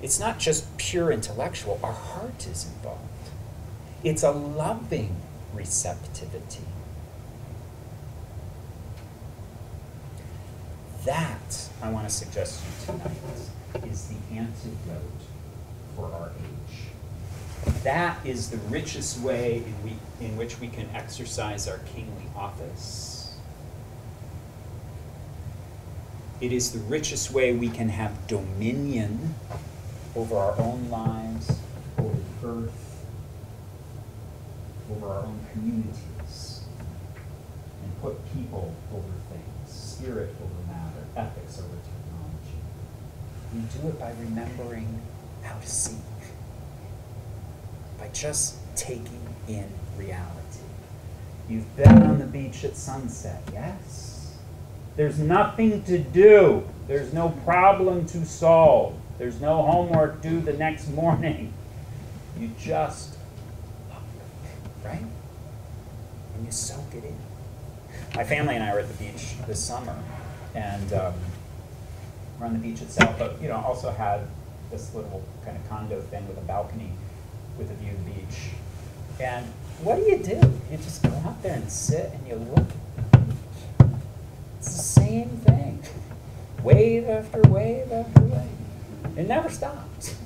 [0.00, 3.00] it's not just pure intellectual, our heart is involved.
[4.02, 5.16] It's a loving
[5.54, 6.64] receptivity.
[11.04, 15.02] That, I want to suggest to you tonight, is the antidote
[15.94, 17.72] for our age.
[17.82, 23.11] That is the richest way in, we, in which we can exercise our kingly office.
[26.42, 29.36] It is the richest way we can have dominion
[30.16, 31.56] over our own lives,
[31.96, 33.04] over the earth,
[34.90, 36.62] over our own communities,
[37.84, 42.58] and put people over things, spirit over matter, ethics over technology.
[43.54, 45.00] We do it by remembering
[45.44, 45.98] how to see
[48.00, 50.58] by just taking in reality.
[51.48, 54.11] You've been on the beach at sunset, yes?
[54.96, 56.68] There's nothing to do.
[56.86, 58.94] There's no problem to solve.
[59.18, 61.52] There's no homework due the next morning.
[62.38, 63.18] You just
[63.90, 64.00] look,
[64.82, 65.04] right?
[66.34, 67.16] And you soak it in.
[68.16, 69.94] My family and I were at the beach this summer,
[70.54, 71.14] and um,
[72.40, 74.22] we're on the beach itself, but you know, also had
[74.70, 76.90] this little kind of condo thing with a balcony
[77.58, 78.50] with a view of the beach.
[79.20, 79.46] And
[79.82, 80.40] what do you do?
[80.70, 82.66] You just go out there and sit and you look.
[84.58, 85.82] It's the same thing.
[86.62, 88.48] Wave after wave after wave.
[89.16, 90.16] It never stops.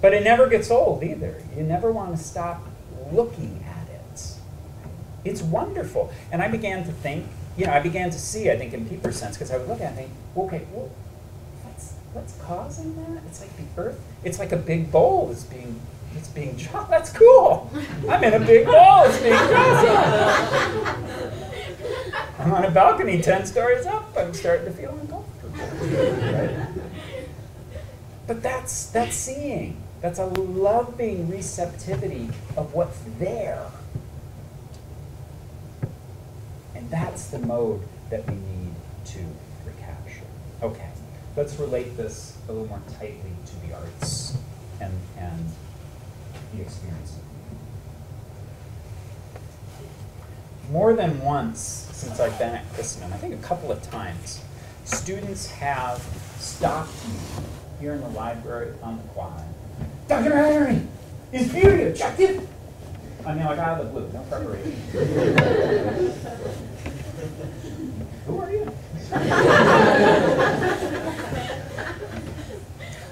[0.00, 1.40] But it never gets old either.
[1.56, 2.62] You never want to stop
[3.12, 4.32] looking at it.
[5.24, 6.12] It's wonderful.
[6.30, 9.12] And I began to think, you know, I began to see, I think, in deeper
[9.12, 10.90] sense, because I would look at it and think, okay, well,
[11.62, 13.22] what's, what's causing that?
[13.26, 15.80] It's like the earth, it's like a big bowl that's being,
[16.16, 16.90] it's being dropped.
[16.90, 17.70] That's cool.
[18.08, 21.51] I'm in a big bowl, it's being dropped.
[22.38, 24.12] I'm on a balcony 10 stories up.
[24.16, 25.54] I'm starting to feel uncomfortable.
[26.32, 26.68] Right?
[28.26, 29.82] But that's, that's seeing.
[30.00, 33.66] That's a loving receptivity of what's there.
[36.74, 38.74] And that's the mode that we need
[39.06, 39.18] to
[39.64, 40.24] recapture.
[40.62, 40.88] Okay,
[41.36, 44.36] let's relate this a little more tightly to the arts
[44.80, 45.46] and, and
[46.54, 47.16] the experience.
[50.70, 54.40] More than once since I've been at Christendom, I think a couple of times,
[54.84, 56.04] students have
[56.36, 57.14] stopped me
[57.78, 59.44] here in the library on the quad.
[60.08, 60.30] Dr.
[60.30, 60.84] McInerny,
[61.30, 62.48] is beauty objective?
[63.24, 64.72] I mean, like out of the blue, no preparation.
[68.26, 68.64] Who are you?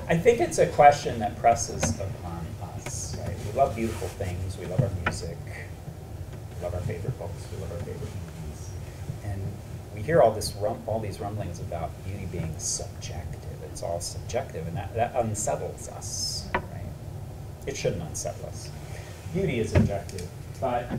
[0.08, 2.44] I think it's a question that presses upon
[2.84, 3.36] us, right?
[3.46, 5.38] We love beautiful things, we love our music,
[6.56, 8.10] we love our favorite books, we love our favorite
[10.00, 13.42] we hear all this rum, all these rumblings about beauty being subjective.
[13.64, 16.64] It's all subjective, and that, that unsettles us, right?
[17.66, 18.70] It shouldn't unsettle us.
[19.34, 20.26] Beauty is objective,
[20.58, 20.90] but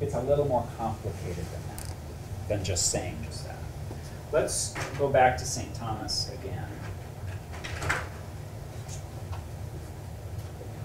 [0.00, 1.94] it's a little more complicated than that,
[2.48, 3.58] than just saying just that.
[4.32, 5.74] Let's go back to St.
[5.74, 6.66] Thomas again.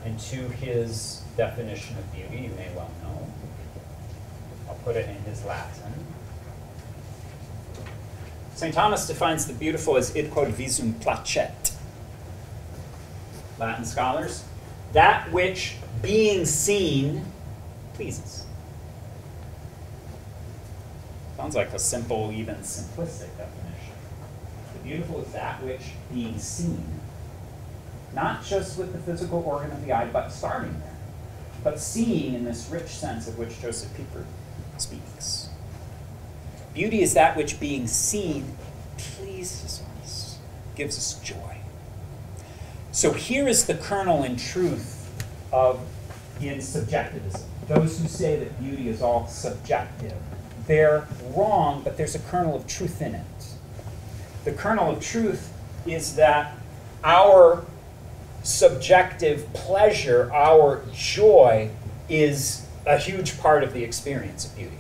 [0.03, 3.27] And to his definition of beauty, you may well know.
[4.83, 5.93] Put it in his Latin.
[8.55, 8.73] St.
[8.73, 11.73] Thomas defines the beautiful as id quod visum placet.
[13.57, 14.43] Latin scholars,
[14.93, 17.25] that which being seen
[17.93, 18.45] pleases.
[21.37, 23.95] Sounds like a simple, even simplistic definition.
[24.73, 25.81] The beautiful is that which
[26.13, 26.85] being seen,
[28.13, 30.97] not just with the physical organ of the eye, but starting there,
[31.63, 34.25] but seeing in this rich sense of which Josef Pieper
[34.81, 35.49] speaks.
[36.73, 38.55] Beauty is that which being seen
[38.97, 40.37] pleases us,
[40.75, 41.57] gives us joy.
[42.91, 44.97] So here is the kernel in truth
[45.51, 45.79] of
[46.41, 47.41] in subjectivism.
[47.67, 50.15] Those who say that beauty is all subjective,
[50.67, 53.25] they're wrong, but there's a kernel of truth in it.
[54.43, 55.53] The kernel of truth
[55.85, 56.57] is that
[57.03, 57.65] our
[58.43, 61.69] subjective pleasure, our joy,
[62.09, 64.77] is a huge part of the experience of beauty.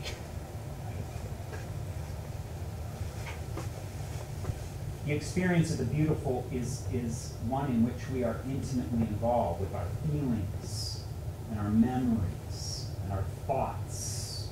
[5.05, 9.73] The experience of the beautiful is, is one in which we are intimately involved with
[9.73, 11.03] our feelings
[11.49, 14.47] and our memories and our thoughts.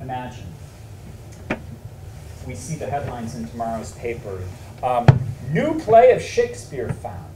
[0.00, 0.46] Imagine
[2.46, 4.42] we see the headlines in tomorrow's paper
[4.82, 5.06] um,
[5.50, 7.32] New play of Shakespeare found.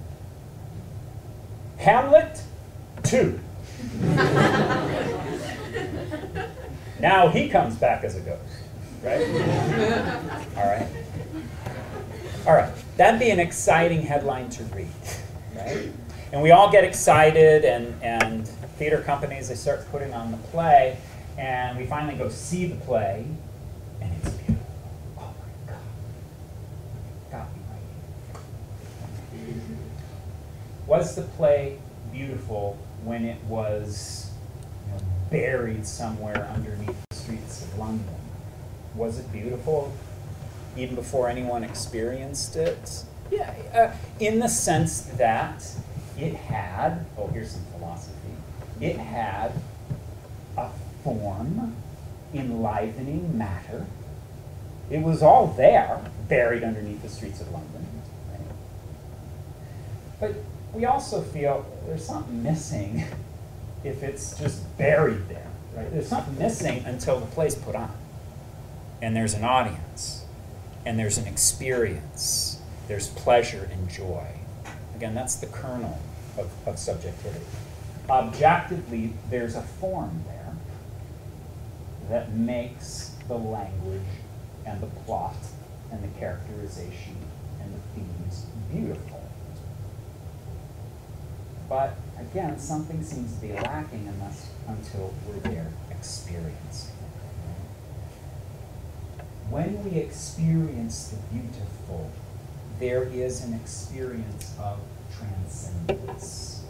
[1.79, 2.43] Hamlet
[3.09, 3.41] 2.
[7.01, 8.43] now he comes back as a ghost,
[9.03, 9.23] right?
[10.55, 10.87] All right.
[12.47, 12.71] All right.
[12.99, 14.89] That'd be an exciting headline to read,
[15.57, 15.91] right?
[16.33, 18.47] And we all get excited, and, and
[18.77, 20.99] theater companies, they start putting on the play,
[21.39, 23.25] and we finally go see the play,
[24.03, 24.67] and it's beautiful.
[25.17, 25.35] Oh
[25.67, 25.81] my God.
[27.31, 27.81] Got me right
[29.33, 29.77] here.
[30.87, 31.79] Was the play
[32.13, 34.31] beautiful when it was
[34.87, 38.07] you know, buried somewhere underneath the streets of London?
[38.95, 39.93] Was it beautiful
[40.77, 43.05] even before anyone experienced it?
[43.31, 45.65] Yeah, uh, in the sense that
[46.19, 48.15] it had, oh, here's some philosophy,
[48.81, 49.53] it had
[50.57, 50.69] a
[51.05, 51.77] form,
[52.35, 53.87] enlivening matter.
[54.91, 57.87] It was all there, buried underneath the streets of London.
[58.31, 58.41] right?
[60.21, 60.35] But
[60.73, 63.05] we also feel there's something missing
[63.85, 65.47] if it's just buried there.
[65.75, 65.91] Right?
[65.93, 67.93] There's something missing until the play's put on.
[69.01, 70.25] And there's an audience.
[70.85, 72.61] And there's an experience.
[72.89, 74.27] There's pleasure and joy.
[74.97, 75.99] Again, that's the kernel
[76.37, 77.45] of, of subjectivity.
[78.09, 80.55] Objectively, there's a form there
[82.09, 84.01] that makes the language
[84.65, 85.37] and the plot
[85.93, 87.17] and the characterization
[87.61, 89.18] and the themes beautiful.
[91.69, 97.09] But again, something seems to be lacking in us until we're there experiencing it.
[99.51, 102.11] When we experience the beautiful,
[102.79, 104.79] there is an experience of
[105.19, 106.65] transcendence.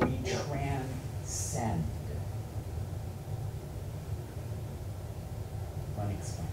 [0.00, 1.84] We transcend.
[5.96, 6.51] Let me explain.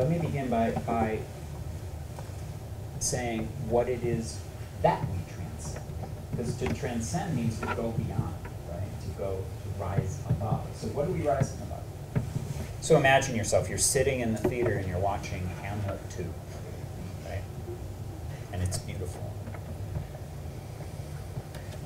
[0.00, 1.18] Let me begin by, by
[3.00, 4.40] saying what it is
[4.80, 5.84] that we transcend.
[6.30, 8.34] Because to transcend means to go beyond,
[8.70, 9.00] right?
[9.02, 10.66] To go, to rise above.
[10.74, 12.24] So what are we rising above?
[12.80, 16.24] So imagine yourself, you're sitting in the theater and you're watching Hamlet 2,
[17.28, 17.42] right?
[18.54, 19.30] And it's beautiful.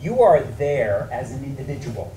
[0.01, 2.15] You are there as an individual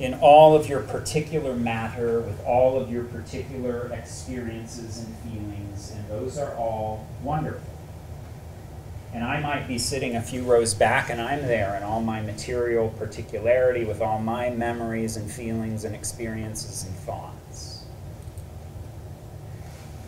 [0.00, 6.08] in all of your particular matter, with all of your particular experiences and feelings, and
[6.08, 7.62] those are all wonderful.
[9.12, 12.20] And I might be sitting a few rows back, and I'm there in all my
[12.20, 17.84] material particularity, with all my memories and feelings and experiences and thoughts.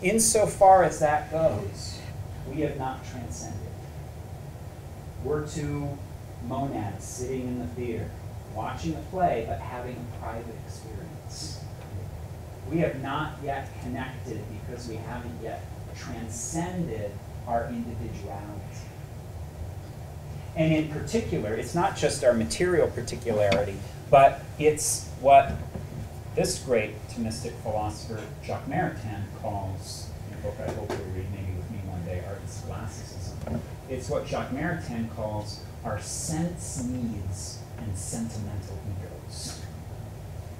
[0.01, 1.99] Insofar as that goes,
[2.49, 3.59] we have not transcended.
[5.23, 5.97] We're two
[6.47, 8.09] monads sitting in the theater
[8.55, 11.63] watching a play, but having a private experience.
[12.69, 15.63] We have not yet connected because we haven't yet
[15.97, 17.11] transcended
[17.47, 18.61] our individuality.
[20.55, 23.75] And in particular, it's not just our material particularity,
[24.09, 25.53] but it's what
[26.35, 31.57] this great Thomistic philosopher, Jacques Maritain, calls, in a book I hope you'll read maybe
[31.57, 33.61] with me one day, Art and Scholasticism.
[33.89, 39.61] It's what Jacques Maritain calls our sense needs and sentimental egos.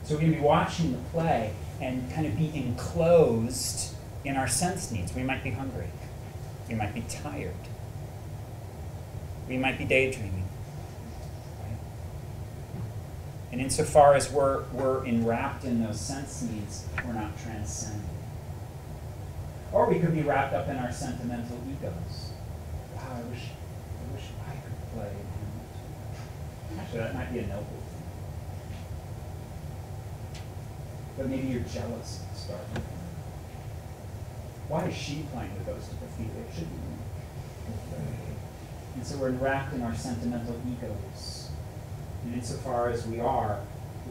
[0.03, 4.47] So we're going to be watching the play and kind of be enclosed in our
[4.47, 5.13] sense needs.
[5.15, 5.87] We might be hungry.
[6.67, 7.53] We might be tired.
[9.47, 10.47] We might be daydreaming.
[11.59, 11.77] Right?
[13.51, 18.07] And insofar as we're, we're enwrapped in those sense needs, we're not transcending.
[19.71, 22.31] Or we could be wrapped up in our sentimental egos.
[22.95, 25.11] Wow, I wish, I wish I could play
[26.91, 28.03] Actually, that might be a noble thing.
[31.17, 32.83] But maybe you're jealous starting.
[34.67, 36.31] Why is she playing the Ghost of Ophelia?
[36.49, 36.75] It should be.
[38.95, 41.51] And so we're wrapped in our sentimental egos.
[42.25, 43.61] And insofar as we are,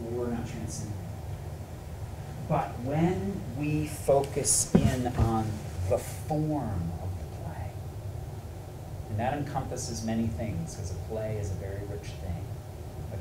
[0.09, 0.97] we're not transcendent.
[2.49, 5.51] But when we focus in on
[5.87, 7.71] the form of the play,
[9.11, 11.80] and that encompasses many things, because a play is a very.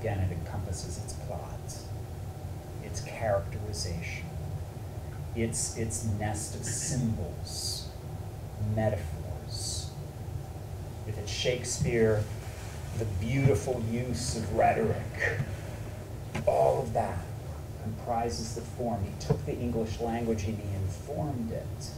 [0.00, 1.74] Again, it encompasses its plot,
[2.82, 4.24] its characterization,
[5.36, 7.86] its, its nest of symbols,
[8.74, 9.90] metaphors.
[11.06, 12.24] If it's Shakespeare,
[12.98, 15.40] the beautiful use of rhetoric,
[16.46, 17.18] all of that
[17.82, 19.04] comprises the form.
[19.04, 21.90] He took the English language and he informed it.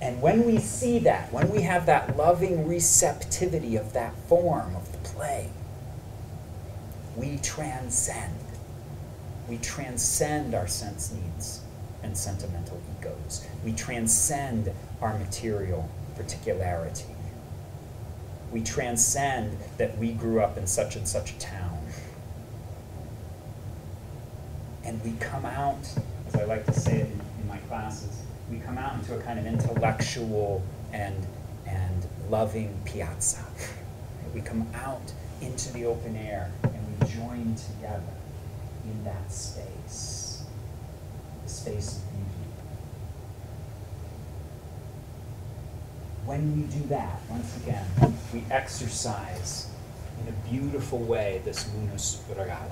[0.00, 4.90] And when we see that, when we have that loving receptivity of that form of
[4.90, 5.50] the play,
[7.16, 8.34] we transcend.
[9.48, 11.60] We transcend our sense needs
[12.02, 13.46] and sentimental egos.
[13.64, 17.04] We transcend our material particularity.
[18.52, 21.78] We transcend that we grew up in such and such a town.
[24.84, 25.88] And we come out,
[26.28, 29.22] as I like to say it in, in my classes, we come out into a
[29.22, 30.62] kind of intellectual
[30.92, 31.26] and,
[31.66, 33.44] and loving piazza.
[34.34, 36.52] We come out into the open air
[37.06, 38.02] join together
[38.84, 40.44] in that space,
[41.42, 42.24] the space of beauty.
[46.26, 47.86] When we do that, once again,
[48.32, 49.68] we exercise
[50.20, 52.70] in a beautiful way this munus regale.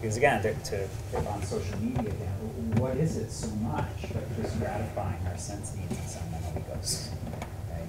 [0.00, 0.88] Because again, to, to
[1.26, 2.12] on social media
[2.76, 7.08] what is it so much but just gratifying our sense needs and sentimental egos?
[7.70, 7.88] Right?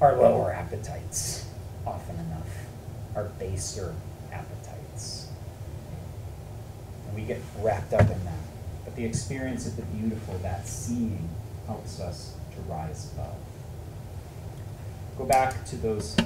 [0.00, 1.46] Our lower appetites,
[1.86, 2.61] often enough,
[3.14, 3.94] our baser
[4.32, 5.28] appetites.
[7.06, 8.34] And we get wrapped up in that.
[8.84, 11.28] But the experience of the beautiful, that seeing,
[11.66, 13.36] helps us to rise above.
[15.18, 16.16] Go back to those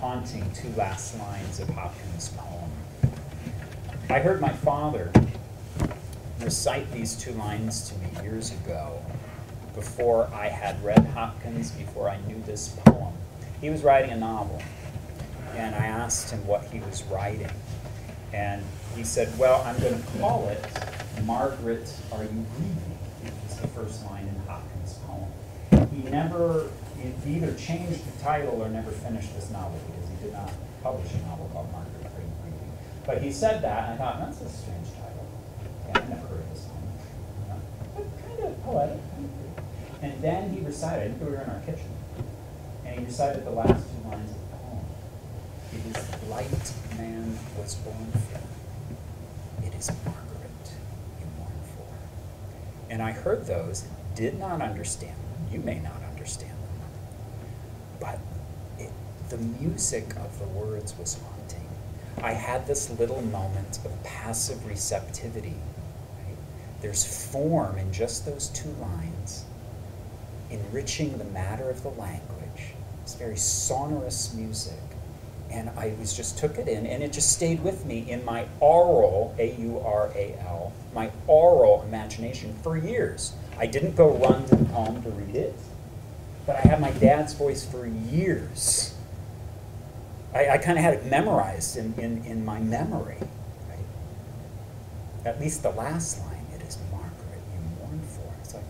[0.00, 2.70] haunting two last lines of Hopkins' poem.
[4.10, 5.10] I heard my father
[6.40, 9.02] recite these two lines to me years ago,
[9.74, 13.14] before I had read Hopkins, before I knew this poem.
[13.60, 14.62] He was writing a novel,
[15.56, 17.50] and I asked him what he was writing.
[18.32, 18.62] And
[18.94, 20.64] he said, Well, I'm going to call it
[21.24, 22.28] Margaret, Are You?
[22.28, 25.88] Which is the first line in Hopkins' poem.
[25.90, 26.68] He never,
[27.24, 30.52] he either changed the title or never finished this novel because he did not
[30.82, 32.04] publish a novel called Margaret.
[32.04, 32.72] Are You Grieving?
[33.06, 35.26] But he said that, and I thought, that's a strange title.
[35.88, 36.66] Yeah, I never heard of this
[37.48, 37.60] know,
[37.96, 39.00] But kind of poetic.
[40.02, 41.88] And then he recited, we were in our kitchen,
[42.84, 44.45] and he recited the last two lines poem.
[45.72, 49.66] It is light man was born for.
[49.66, 50.70] It is Margaret
[51.20, 52.92] you mourn for.
[52.92, 55.52] And I heard those, did not understand them.
[55.52, 56.90] You may not understand them.
[58.00, 58.18] But
[58.78, 58.90] it,
[59.28, 61.68] the music of the words was haunting.
[62.22, 65.56] I had this little moment of passive receptivity.
[66.26, 66.36] Right?
[66.80, 69.44] There's form in just those two lines,
[70.50, 72.74] enriching the matter of the language.
[73.02, 74.80] It's very sonorous music.
[75.56, 78.46] And I was just took it in, and it just stayed with me in my
[78.60, 83.32] aural, A U R A L, my aural imagination for years.
[83.58, 85.54] I didn't go run to the poem to read it,
[86.44, 88.94] but I had my dad's voice for years.
[90.34, 93.16] I, I kind of had it memorized in, in, in my memory.
[93.70, 93.86] Right?
[95.24, 98.30] At least the last line, it is Margaret you mourn for.
[98.42, 98.64] It's like,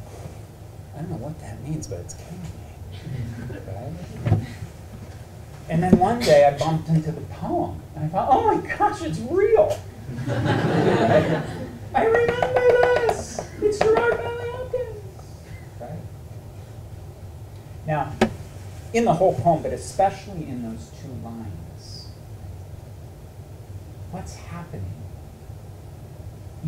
[0.95, 2.51] I don't know what that means, but it's killing me.
[4.31, 4.47] Right?
[5.69, 9.03] And then one day I bumped into the poem, and I thought, oh my gosh,
[9.03, 9.77] it's real.
[11.95, 13.45] I remember this.
[13.61, 15.03] It's Gerard Manley Hopkins.
[15.81, 15.99] Right?
[17.87, 18.13] Now,
[18.93, 22.09] in the whole poem, but especially in those two lines,
[24.13, 24.85] what's happening?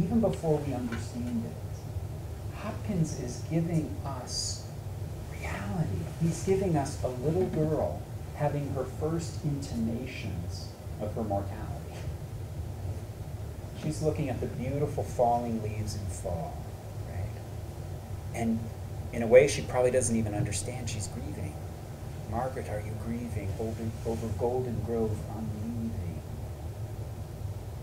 [0.02, 4.66] Even before we understand it, Hopkins is giving us
[5.32, 6.00] reality.
[6.20, 8.02] He's giving us a little girl
[8.38, 10.68] having her first intimations
[11.00, 11.64] of her mortality.
[13.82, 16.56] She's looking at the beautiful falling leaves in fall,
[17.08, 17.40] right?
[18.34, 18.60] And
[19.12, 21.54] in a way, she probably doesn't even understand she's grieving.
[22.30, 26.22] Margaret, are you grieving over, over Goldengrove I'm leaving?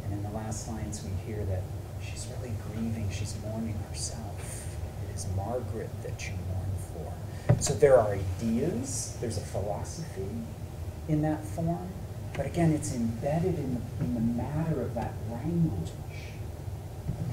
[0.06, 1.64] And in the last lines, we hear that
[2.02, 4.78] she's really grieving, she's mourning herself.
[5.10, 6.55] It is Margaret that you mourn.
[7.60, 10.28] So there are ideas, there's a philosophy
[11.08, 11.90] in that form,
[12.34, 15.92] but again, it's embedded in the, in the matter of that language.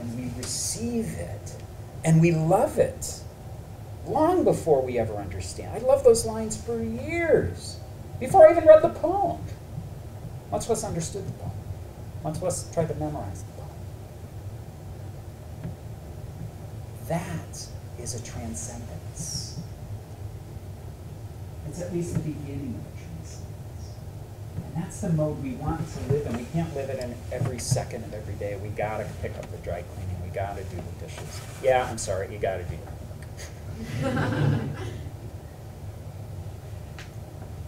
[0.01, 1.57] And we receive it,
[2.05, 3.21] and we love it
[4.07, 5.75] long before we ever understand.
[5.75, 7.79] I love those lines for years,
[8.21, 9.41] before I even read the poem,
[10.51, 11.53] much less understood the poem,
[12.23, 13.69] much less tried to memorize the poem.
[17.09, 17.67] That
[17.99, 19.42] is a transcendence.
[21.73, 23.97] It's at least the beginning of a transcendence.
[24.63, 26.37] And that's the mode we want to live in.
[26.37, 28.59] We can't live it in every second of every day.
[28.63, 30.23] We gotta pick up the dry cleaning.
[30.23, 31.41] We gotta do the dishes.
[31.63, 32.77] Yeah, I'm sorry, you gotta do
[34.03, 34.63] that.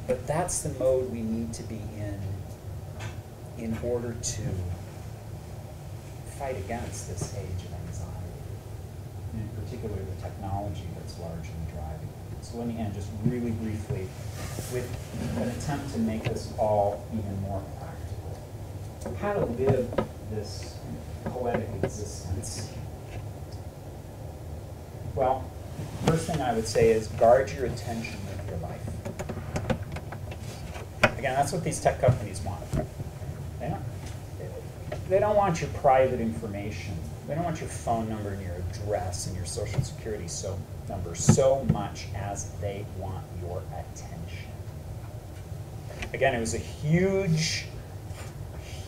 [0.07, 2.21] But that's the mode we need to be in
[3.57, 4.43] in order to
[6.39, 8.13] fight against this age of anxiety,
[9.33, 12.24] and in particular the technology that's largely driving it.
[12.45, 14.07] So let me end just really briefly
[14.71, 14.87] with
[15.39, 19.17] an attempt to make this all even more practical.
[19.19, 19.91] How to live
[20.31, 20.77] this
[21.25, 22.71] poetic existence.
[25.15, 25.51] Well,
[26.05, 28.83] first thing I would say is guard your attention with your life.
[31.19, 32.61] Again, that's what these tech companies want.
[33.59, 33.85] They don't,
[35.09, 36.95] they don't want your private information.
[37.27, 40.59] They don't want your phone number and your address and your social security so,
[40.89, 44.51] number so much as they want your attention.
[46.13, 47.67] Again, it was a huge,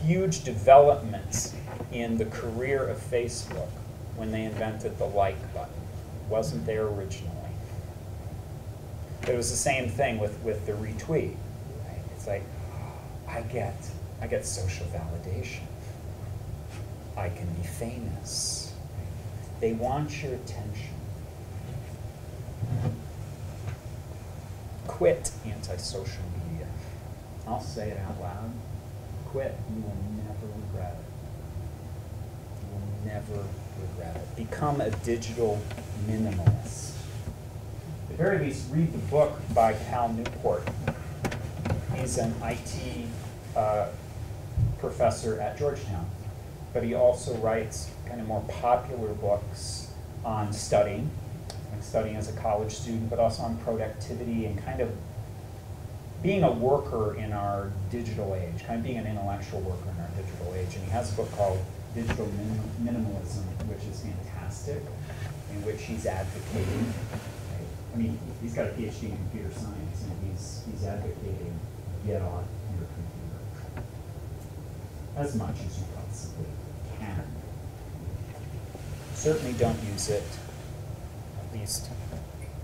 [0.05, 1.55] huge development
[1.93, 3.69] in the career of Facebook
[4.17, 5.73] when they invented the like button.
[5.73, 7.33] It wasn't there originally.
[9.21, 11.35] But it was the same thing with, with the retweet.
[11.85, 12.01] Right?
[12.15, 12.43] It's like,
[13.29, 13.75] I get,
[14.21, 15.63] I get social validation.
[17.17, 18.73] I can be famous.
[19.61, 20.96] They want your attention.
[24.87, 26.67] Quit antisocial media.
[27.47, 28.53] I'll say it out loud.
[29.27, 29.55] Quit.
[29.75, 31.05] You will never regret it.
[32.63, 33.49] You will never
[33.81, 34.37] regret it.
[34.37, 35.61] Become a digital
[36.09, 36.93] minimalist.
[38.03, 40.67] At the very least, read the book by Cal Newport.
[41.95, 43.07] He's an IT
[43.57, 43.89] uh,
[44.79, 46.09] professor at Georgetown,
[46.73, 49.91] but he also writes kind of more popular books
[50.25, 51.11] on studying,
[51.87, 54.91] studying as a college student, but also on productivity and kind of
[56.23, 60.11] being a worker in our digital age, kind of being an intellectual worker in our
[60.23, 60.75] digital age.
[60.75, 61.59] And he has a book called
[61.95, 64.83] Digital Minim- Minimalism, which is fantastic,
[65.53, 66.93] in which he's advocating.
[67.95, 71.59] I mean, he's got a PhD in computer science, and he's, he's advocating
[72.07, 72.45] get on
[72.79, 73.89] your computer.
[75.17, 76.47] as much as you possibly
[77.01, 77.25] can.
[79.15, 80.23] Certainly don't use it,
[81.59, 81.89] least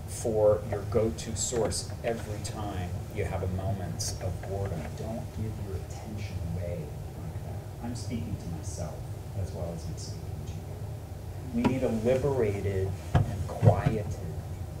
[0.07, 4.81] for your go-to source every time you have a moment of boredom.
[4.97, 7.85] Don't give your attention away like that.
[7.85, 8.95] I'm speaking to myself
[9.41, 11.63] as well as I'm speaking to you.
[11.63, 14.05] We need a liberated and quieted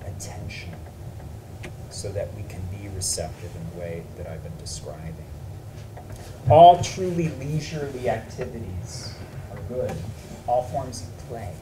[0.05, 0.75] attention
[1.89, 5.15] so that we can be receptive in the way that I've been describing.
[6.49, 9.13] All truly leisurely activities
[9.51, 9.93] are good,
[10.47, 11.53] all forms of play.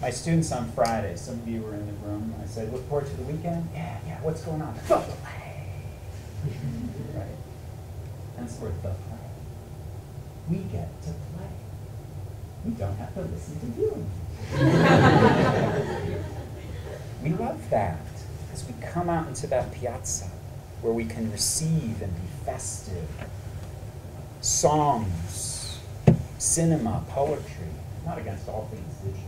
[0.00, 3.08] My students on Friday, some of you were in the room, I said, look forward
[3.08, 3.68] to the weekend?
[3.74, 4.72] Yeah, yeah, what's going on?
[4.74, 5.04] The play.
[7.16, 7.26] right?
[8.36, 9.18] That's where the play.
[10.48, 11.48] We get to play.
[12.64, 14.06] We don't have to listen to you.
[17.24, 17.98] we love that
[18.46, 20.30] because we come out into that piazza
[20.80, 23.08] where we can receive and be festive.
[24.42, 25.80] Songs,
[26.38, 27.66] cinema, poetry,
[28.06, 29.27] not against all things digital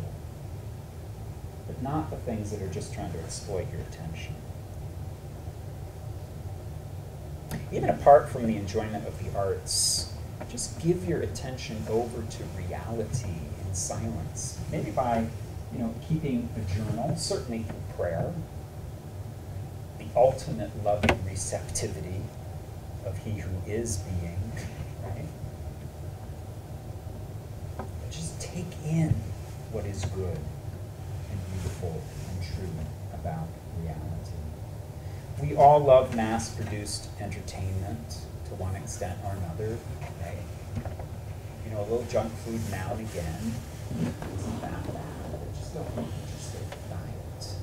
[1.71, 4.35] but not the things that are just trying to exploit your attention.
[7.73, 10.13] Even apart from the enjoyment of the arts,
[10.51, 14.59] just give your attention over to reality in silence.
[14.73, 15.27] Maybe by,
[15.73, 18.35] you know, keeping a journal, certainly through prayer,
[19.99, 22.23] the ultimate loving receptivity
[23.07, 24.41] of He who is being,
[25.05, 25.25] right?
[28.11, 29.15] Just take in
[29.71, 30.39] what is good
[31.61, 32.01] beautiful
[32.31, 32.69] and true
[33.15, 33.49] about
[33.81, 34.33] reality.
[35.43, 39.77] We all love mass produced entertainment to one extent or another,
[40.23, 40.39] right?
[41.65, 43.53] You know, a little junk food now and again
[44.39, 45.55] isn't that bad.
[45.59, 46.55] Just don't want to just
[46.89, 47.55] diet.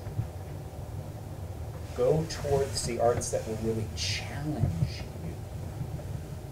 [1.96, 5.34] Go towards the arts that will really challenge you.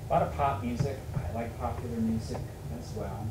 [0.09, 0.97] A lot of pop music.
[1.15, 2.37] I like popular music
[2.79, 3.27] as well.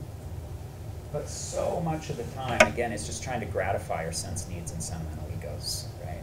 [1.15, 4.73] But so much of the time, again, it's just trying to gratify our sense needs
[4.73, 6.19] and sentimental egos, right?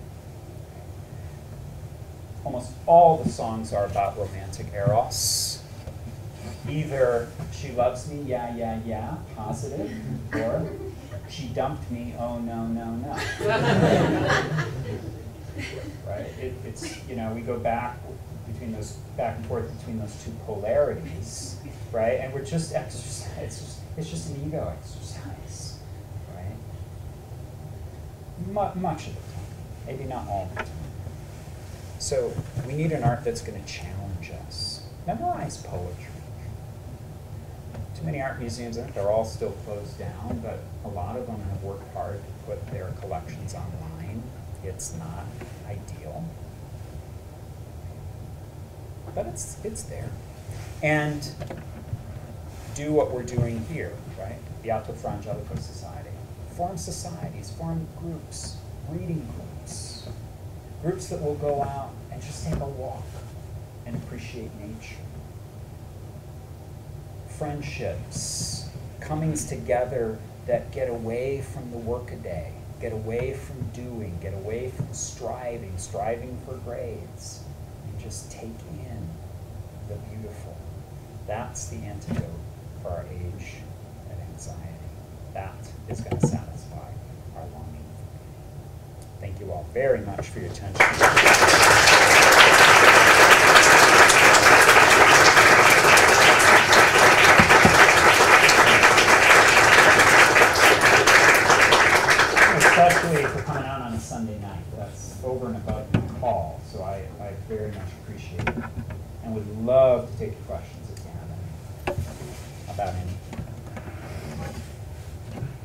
[2.44, 5.64] Almost all the songs are about romantic eros.
[6.70, 9.90] Either she loves me, yeah, yeah, yeah, positive,
[10.34, 10.70] or
[11.30, 13.14] she dumped me, oh no, no, no.
[16.06, 16.28] right?
[16.42, 17.98] It, it's, you know, we go back
[18.46, 21.62] between those, back and forth between those two polarities,
[21.94, 22.20] right?
[22.20, 25.80] And we're just, it's just, it's just an ego exercise,
[26.36, 26.46] right?
[28.48, 29.46] M- much of the time,
[29.86, 30.68] maybe not all the time.
[32.00, 32.34] So
[32.66, 34.84] we need an art that's going to challenge us.
[35.06, 36.06] Memorize poetry.
[37.96, 41.28] Too many art museums, I think they're all still closed down, but a lot of
[41.28, 44.24] them have worked hard to put their collections online.
[44.64, 45.26] It's not
[45.68, 46.24] ideal,
[49.14, 50.10] but it's it's there.
[50.84, 51.28] And
[52.76, 54.38] do what we're doing here, right?
[54.64, 56.10] Beato Fra Angelico Society.
[56.56, 58.58] Form societies, form groups,
[58.90, 60.08] reading groups,
[60.82, 63.04] groups that will go out and just take a walk
[63.86, 65.02] and appreciate nature.
[67.30, 68.70] Friendships,
[69.00, 74.94] comings together that get away from the workaday, get away from doing, get away from
[74.94, 77.42] striving, striving for grades,
[77.86, 79.10] and just take in
[79.88, 80.56] the beautiful.
[81.28, 82.24] That's the antidote
[82.82, 83.56] for our age
[84.10, 84.60] and anxiety.
[85.34, 85.56] That
[85.90, 86.90] is going to satisfy
[87.36, 87.86] our longing.
[89.20, 90.86] Thank you all very much for your attention.
[102.58, 104.64] especially for coming out on a Sunday night.
[104.76, 108.64] That's over and above the call, so I, I very much appreciate it.
[109.24, 110.81] And would love to take your questions
[112.90, 113.12] any.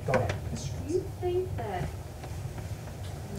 [0.06, 0.86] Go ahead, Mr.
[0.86, 1.88] Do you think that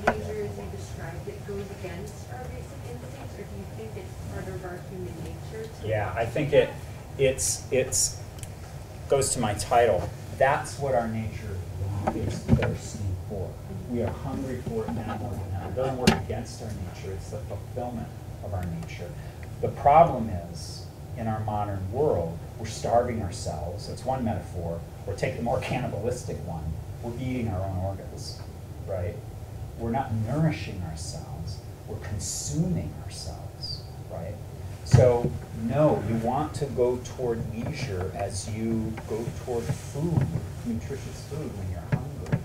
[0.06, 4.14] nature, as you described it, goes against our basic instincts, or do you think it's
[4.34, 5.88] part of our human nature to?
[5.88, 6.70] Yeah, I think it,
[7.18, 8.20] it's, it's,
[9.10, 10.10] goes to my title.
[10.38, 11.58] That's what our nature
[12.16, 13.52] is thirsting for.
[13.90, 15.70] We are hungry for it now more than ever.
[15.70, 18.08] It doesn't work against our nature, it's the fulfillment
[18.44, 19.10] of our nature.
[19.62, 20.86] The problem is,
[21.18, 23.88] in our modern world, we're starving ourselves.
[23.88, 24.80] That's one metaphor.
[25.06, 26.64] Or take the more cannibalistic one.
[27.04, 28.42] We're eating our own organs,
[28.88, 29.16] right?
[29.78, 31.60] We're not nourishing ourselves.
[31.88, 34.34] We're consuming ourselves, right?
[34.86, 35.32] So,
[35.64, 40.26] no, you want to go toward leisure as you go toward food,
[40.66, 42.40] nutritious food when you're hungry.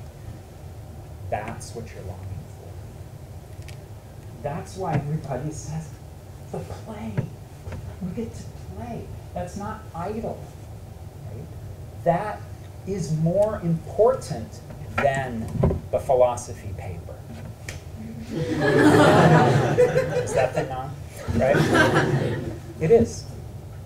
[1.30, 2.26] That's what you're longing
[2.58, 3.72] for.
[4.42, 5.88] That's why everybody says
[6.50, 7.14] the play.
[8.02, 8.42] We get to
[8.76, 9.06] play.
[9.34, 10.42] That's not idle.
[11.26, 11.44] Right?
[12.04, 12.40] That
[12.86, 14.60] is more important
[14.96, 15.46] than
[15.90, 17.14] the philosophy paper.
[18.32, 20.94] is that thing on?
[21.34, 21.56] Right?
[22.80, 23.24] It is.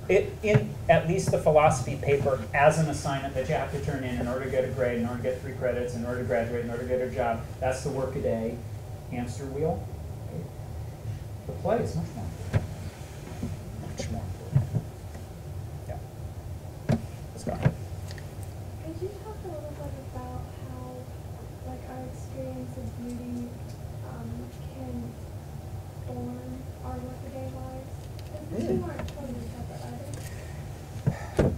[0.09, 4.05] It, in at least the philosophy paper as an assignment that you have to turn
[4.05, 6.20] in in order to get a grade, in order to get three credits, in order
[6.20, 7.40] to graduate, in order to get a job.
[7.61, 8.57] That's the work a day
[9.11, 9.86] hamster wheel.
[11.47, 12.26] The play is much more.
[13.88, 14.82] Much more important.
[15.88, 16.97] Yeah.
[17.55, 20.97] Could you talk a little bit about how,
[21.68, 23.49] like, our experience of beauty
[24.09, 24.30] um,
[24.74, 24.94] can
[26.07, 27.94] form our workaday lives?
[28.51, 28.82] The Mm.
[28.88, 29.47] aren't totally
[31.36, 31.53] separate.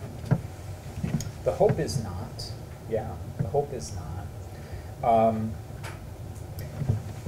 [1.44, 2.52] The hope is not.
[2.90, 4.26] Yeah, the hope is not.
[5.26, 5.52] Um,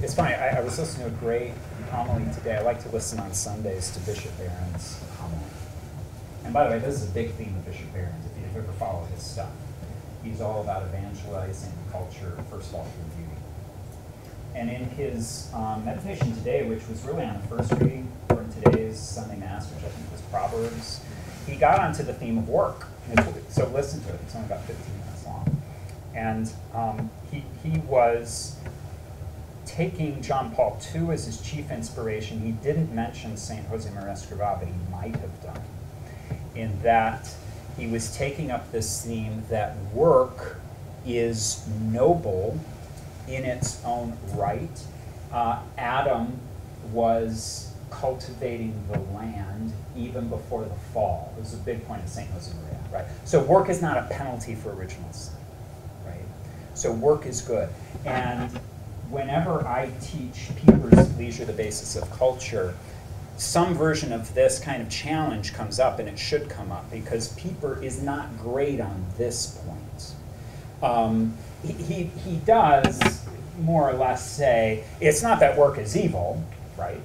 [0.03, 1.53] it's funny, I, I was listening to a great
[1.89, 2.57] homily today.
[2.57, 5.39] I like to listen on Sundays to Bishop Barron's homily.
[6.43, 9.07] And by the way, this is a big theme of Bishop Barron's, if ever followed
[9.09, 9.49] his stuff.
[10.23, 13.41] He's all about evangelizing culture, first of all, through beauty.
[14.53, 18.99] And in his um, meditation today, which was really on the first reading from today's
[18.99, 21.01] Sunday Mass, which I think was Proverbs,
[21.47, 22.87] he got onto the theme of work.
[23.49, 25.61] So listen to it, it's only about 15 minutes long.
[26.13, 28.57] And um, he, he was
[29.65, 32.41] taking John Paul II as his chief inspiration.
[32.41, 33.65] He didn't mention St.
[33.67, 35.61] Jose Maria Escrivá, but he might have done,
[36.55, 37.33] in that
[37.81, 40.57] he was taking up this theme that work
[41.03, 42.59] is noble
[43.27, 44.83] in its own right.
[45.33, 46.39] Uh, Adam
[46.91, 51.33] was cultivating the land even before the fall.
[51.39, 52.29] This is a big point of St.
[52.29, 53.05] Jose Maria, right?
[53.25, 55.33] So work is not a penalty for original sin,
[56.05, 56.19] right?
[56.75, 57.67] So work is good.
[58.05, 58.51] And
[59.09, 62.75] whenever I teach Pieper's Leisure, the Basis of Culture,
[63.41, 67.29] some version of this kind of challenge comes up, and it should come up, because
[67.33, 70.13] Pieper is not great on this point.
[70.83, 73.25] Um, he, he, he does
[73.59, 76.43] more or less say it's not that work is evil,
[76.77, 77.01] right?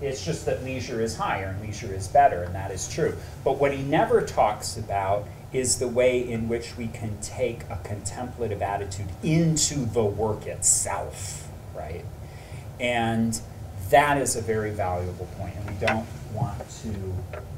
[0.00, 3.16] It's just that leisure is higher and leisure is better, and that is true.
[3.44, 7.78] But what he never talks about is the way in which we can take a
[7.84, 12.04] contemplative attitude into the work itself, right?
[12.80, 13.38] And
[13.90, 17.14] that is a very valuable point, and we don't want to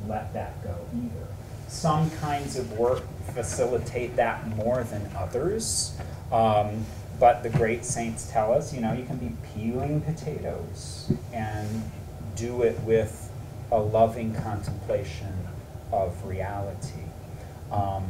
[0.09, 1.27] let that go either.
[1.69, 3.03] Some kinds of work
[3.35, 5.97] facilitate that more than others.
[6.33, 6.85] Um,
[7.19, 11.91] but the great saints tell us, you know, you can be peeling potatoes and
[12.35, 13.33] do it with
[13.73, 15.33] a loving contemplation
[15.93, 17.05] of reality.
[17.73, 18.05] Um,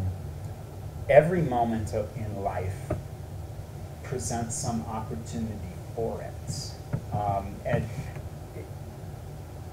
[1.08, 2.92] every moment in life
[4.02, 5.54] presents some opportunity
[5.94, 6.32] for it.
[7.12, 7.84] Um, and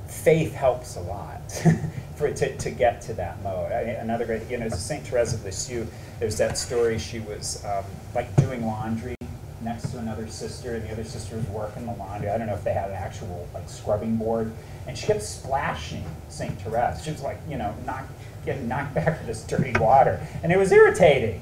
[0.08, 1.52] faith helps a lot
[2.16, 3.72] for to, to get to that mode.
[3.72, 5.06] I, another great, you know, St.
[5.06, 5.86] Therese of Lisieux,
[6.20, 7.84] there's that story, she was um,
[8.16, 9.16] like doing laundry
[9.64, 12.30] next to another sister, and the other sister was working the laundry.
[12.30, 14.52] I don't know if they had an actual like scrubbing board,
[14.88, 16.60] and she kept splashing St.
[16.62, 17.04] Therese.
[17.04, 18.06] She was like, you know, knock,
[18.46, 21.42] getting knocked back with this dirty water, and it was irritating.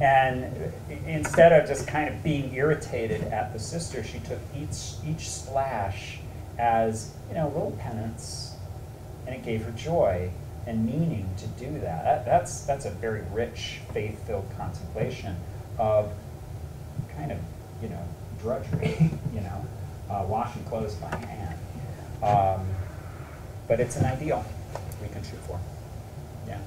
[0.00, 0.72] And
[1.06, 6.18] instead of just kind of being irritated at the sister, she took each each splash
[6.58, 8.54] as you know, a little penance,
[9.26, 10.30] and it gave her joy
[10.66, 12.04] and meaning to do that.
[12.04, 15.36] that that's that's a very rich, faith-filled contemplation
[15.78, 16.12] of
[17.16, 17.38] kind of
[17.82, 18.02] you know
[18.40, 19.66] drudgery, you know,
[20.10, 21.58] uh, washing clothes by hand.
[22.22, 22.66] Um,
[23.66, 24.44] but it's an ideal
[25.00, 25.58] we can shoot for.
[26.46, 26.58] Yeah.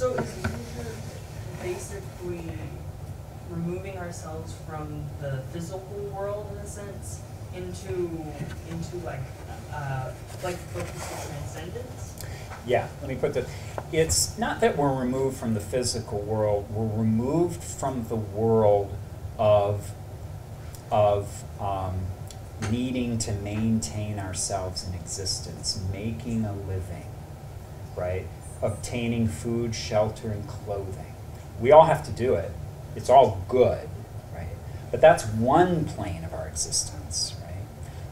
[0.00, 0.96] So is leisure
[1.60, 2.42] basically
[3.50, 7.20] removing ourselves from the physical world in a sense
[7.54, 8.24] into
[8.70, 9.20] into like
[9.70, 10.10] uh,
[10.42, 12.24] like focus on transcendence?
[12.64, 13.44] Yeah, let me put that.
[13.92, 18.96] It's not that we're removed from the physical world, we're removed from the world
[19.38, 19.90] of,
[20.90, 22.06] of um,
[22.70, 27.04] needing to maintain ourselves in existence, making a living,
[27.94, 28.24] right?
[28.62, 31.14] Obtaining food, shelter, and clothing.
[31.60, 32.50] We all have to do it.
[32.96, 33.88] It's all good,
[34.34, 34.48] right?
[34.90, 37.54] But that's one plane of our existence, right?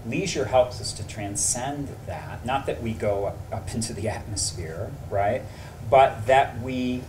[0.07, 2.47] Leisure helps us to transcend that.
[2.47, 5.43] Not that we go up, up into the atmosphere, right?
[5.91, 7.03] But that we,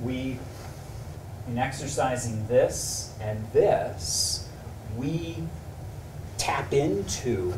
[0.00, 0.38] we,
[1.48, 4.48] in exercising this and this,
[4.96, 5.44] we
[6.38, 7.54] tap into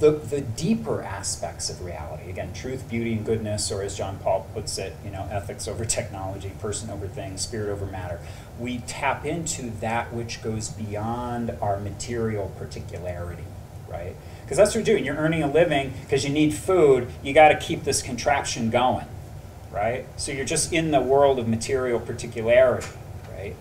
[0.00, 2.30] the, the deeper aspects of reality.
[2.30, 5.84] Again, truth, beauty, and goodness, or as John Paul puts it, you know, ethics over
[5.84, 8.18] technology, person over things, spirit over matter.
[8.58, 13.44] We tap into that which goes beyond our material particularity,
[13.88, 14.16] right?
[14.42, 15.04] Because that's what you're doing.
[15.04, 17.08] You're earning a living because you need food.
[17.22, 19.06] You got to keep this contraption going,
[19.70, 20.06] right?
[20.16, 22.88] So you're just in the world of material particularity,
[23.30, 23.54] right?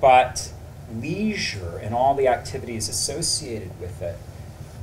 [0.00, 0.52] But
[0.94, 4.16] leisure and all the activities associated with it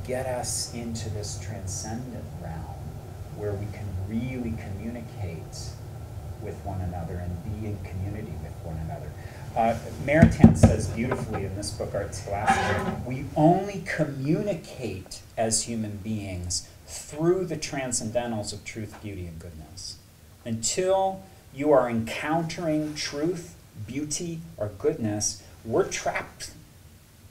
[0.05, 2.75] get us into this transcendent realm
[3.35, 5.69] where we can really communicate
[6.41, 9.09] with one another and be in community with one another.
[9.55, 16.67] Uh, Maritain says beautifully in this book, Art Scholastic, we only communicate as human beings
[16.87, 19.97] through the transcendentals of truth, beauty, and goodness.
[20.45, 21.21] Until
[21.53, 23.55] you are encountering truth,
[23.87, 26.51] beauty, or goodness, we're trapped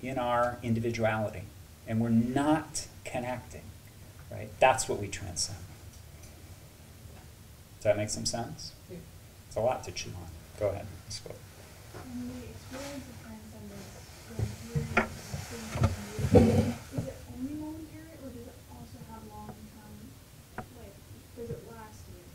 [0.02, 1.42] in our individuality
[1.90, 3.64] and we're not connecting,
[4.30, 4.48] right?
[4.60, 5.58] That's what we transcend.
[7.78, 8.74] Does that make some sense?
[9.48, 10.28] It's a lot to chew on.
[10.60, 10.86] Go ahead.
[11.04, 11.32] Let's go.
[12.14, 13.90] When the experience of transcendence
[14.30, 15.82] goes through the experience
[16.30, 19.94] of beauty, is it only momentary or does it also have long term,
[20.78, 20.94] like,
[21.36, 22.30] does it last in your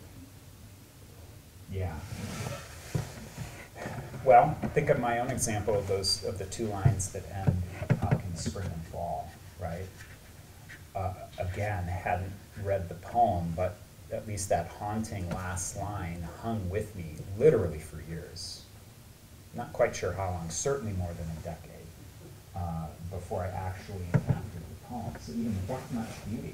[1.71, 1.95] brain?
[1.95, 1.95] Yeah.
[4.25, 7.63] Well, think of my own example of those of the two lines that end
[8.01, 9.31] Hopkins spring and fall,
[9.65, 9.85] right?
[10.95, 12.31] Uh, again, hadn't
[12.63, 13.77] read the poem, but
[14.11, 18.63] at least that haunting last line hung with me literally for years.
[19.53, 21.87] Not quite sure how long, certainly more than a decade,
[22.55, 25.13] uh, before I actually encountered the poem.
[25.21, 26.53] So even Death Much Beauty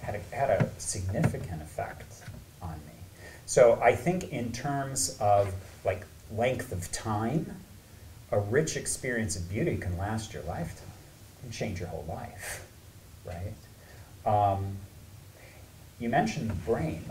[0.00, 2.22] had a, had a significant effect
[2.60, 2.92] on me.
[3.46, 7.56] So I think in terms of like length of time,
[8.30, 10.91] a rich experience of beauty can last your lifetime
[11.50, 12.66] change your whole life,
[13.24, 13.54] right?
[14.24, 14.76] Um,
[15.98, 17.04] you mentioned the brain.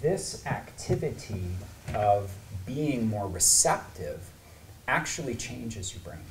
[0.00, 1.44] This activity
[1.94, 2.32] of
[2.66, 4.20] being more receptive
[4.88, 6.24] actually changes your brain,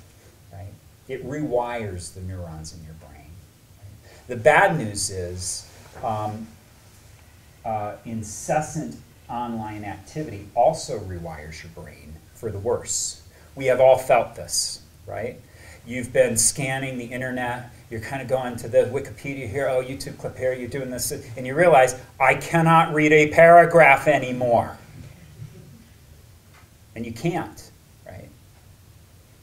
[0.52, 0.74] right?
[1.08, 3.30] It rewires the neurons in your brain.
[3.78, 4.28] right?
[4.28, 5.70] The bad news is
[6.04, 6.48] um,
[7.66, 8.98] uh, incessant
[9.30, 13.21] online activity also rewires your brain for the worse.
[13.56, 15.40] We have all felt this, right?
[15.86, 20.18] You've been scanning the internet, you're kind of going to the Wikipedia here, oh, YouTube
[20.18, 24.78] clip here, you're doing this, and you realize, I cannot read a paragraph anymore.
[26.96, 27.72] And you can't,
[28.06, 28.30] right?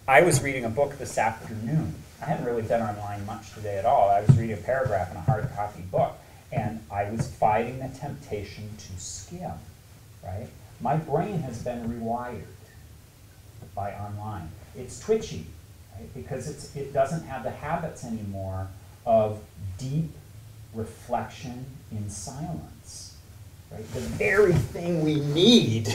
[0.06, 1.94] I was reading a book this afternoon.
[2.22, 4.08] I hadn't really been online much today at all.
[4.08, 6.16] I was reading a paragraph in a hard copy book,
[6.50, 9.52] and I was fighting the temptation to skim,
[10.24, 10.48] right?
[10.80, 12.44] My brain has been rewired
[13.74, 14.50] by online.
[14.76, 15.46] It's twitchy,
[15.96, 16.12] right?
[16.14, 18.68] Because it doesn't have the habits anymore
[19.06, 19.40] of
[19.78, 20.10] deep
[20.74, 23.16] reflection in silence,
[23.70, 23.92] right?
[23.92, 25.88] The very thing we need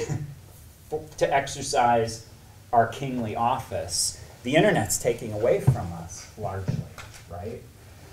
[0.90, 2.26] for- to exercise
[2.72, 6.76] our kingly office, the internet's taking away from us largely,
[7.30, 7.62] right?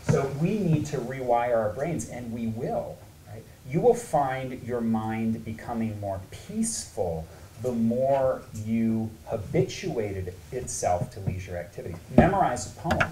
[0.09, 2.99] So we need to rewire our brains, and we will,
[3.29, 3.43] right?
[3.69, 7.27] You will find your mind becoming more peaceful
[7.63, 11.97] the more you habituated itself to leisure activity.
[12.17, 13.11] Memorize a poem,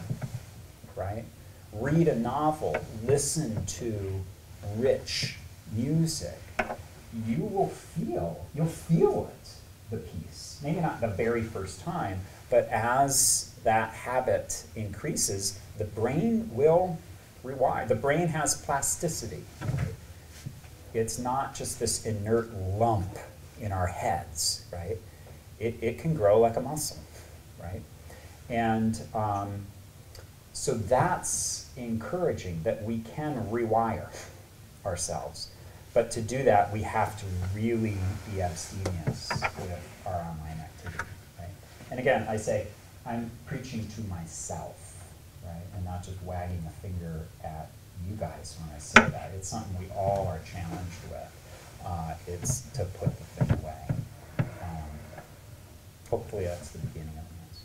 [0.97, 1.25] right?
[1.73, 4.25] Read a novel, listen to
[4.77, 5.37] rich
[5.73, 6.39] music.
[7.27, 9.51] You will feel, you'll feel it,
[9.91, 10.61] the peace.
[10.63, 12.21] Maybe not the very first time,
[12.51, 16.99] but as that habit increases, the brain will
[17.45, 17.87] rewire.
[17.87, 19.43] The brain has plasticity.
[20.95, 23.19] It's not just this inert lump
[23.61, 24.97] in our heads, right?
[25.59, 26.99] It, it can grow like a muscle,
[27.61, 27.83] right?
[28.49, 29.67] And um,
[30.53, 34.09] so that's encouraging that we can rewire
[34.85, 35.51] ourselves.
[35.95, 37.97] But to do that, we have to really
[38.31, 41.49] be abstemious with our online activity, right?
[41.91, 42.67] And again, I say,
[43.07, 45.05] I'm preaching to myself,
[45.45, 45.63] right?
[45.75, 47.71] And not just wagging a finger at
[48.09, 49.33] you guys when I say that.
[49.35, 51.38] It's something we all are challenged with.
[51.85, 53.85] Uh, it's to put the thing away.
[54.39, 54.91] Um,
[56.11, 57.63] hopefully, that's the beginning of this.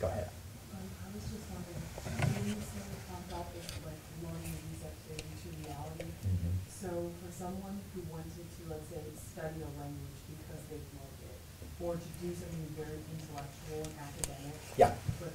[0.00, 0.30] Go ahead.
[0.72, 1.84] Um, I was just wondering,
[2.32, 2.86] when you say
[3.28, 6.52] about this, like, learning these activities to reality, Mhm.
[6.70, 6.88] so
[7.20, 11.38] for someone who wanted to, let's say, study a language because they loved it,
[11.84, 14.94] or to do something very intellectual and academic, Yeah.
[15.20, 15.32] but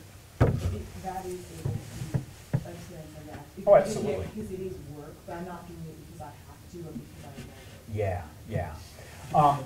[0.73, 2.17] it, that is able to
[2.65, 3.45] understand that.
[3.67, 4.25] Oh, absolutely.
[4.33, 7.23] Because it is work, but I'm not doing it because I have to, or because
[7.27, 7.78] I love it.
[7.93, 8.73] Yeah, yeah.
[9.33, 9.63] Um,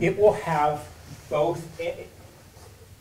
[0.00, 0.86] it will have
[1.28, 1.80] both,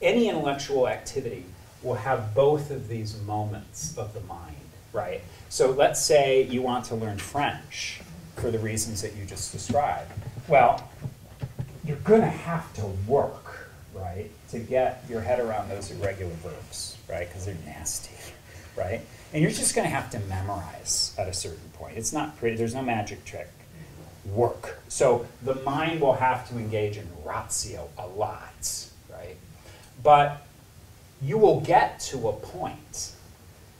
[0.02, 1.46] any intellectual activity
[1.84, 4.56] will have both of these moments of the mind,
[4.94, 5.22] right?
[5.50, 8.02] So let's say you want to learn French
[8.36, 10.12] for the reasons that you just described.
[10.48, 10.90] Well,
[11.86, 16.98] you're going to have to work, right, to get your head around those irregular verbs,
[17.10, 18.16] right, because they're nasty,
[18.78, 19.02] right?
[19.34, 21.98] And you're just going to have to memorize at a certain point.
[21.98, 23.50] It's not pretty, there's no magic trick.
[24.34, 24.80] Work.
[24.88, 29.38] So the mind will have to engage in ratio a lot, right?
[30.04, 30.46] But
[31.22, 33.14] you will get to a point.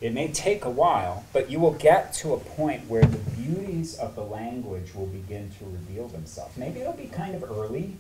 [0.02, 3.98] It may take a while, but you will get to a point where the beauties
[3.98, 6.56] of the language will begin to reveal themselves.
[6.58, 7.98] Maybe it'll be kind of early.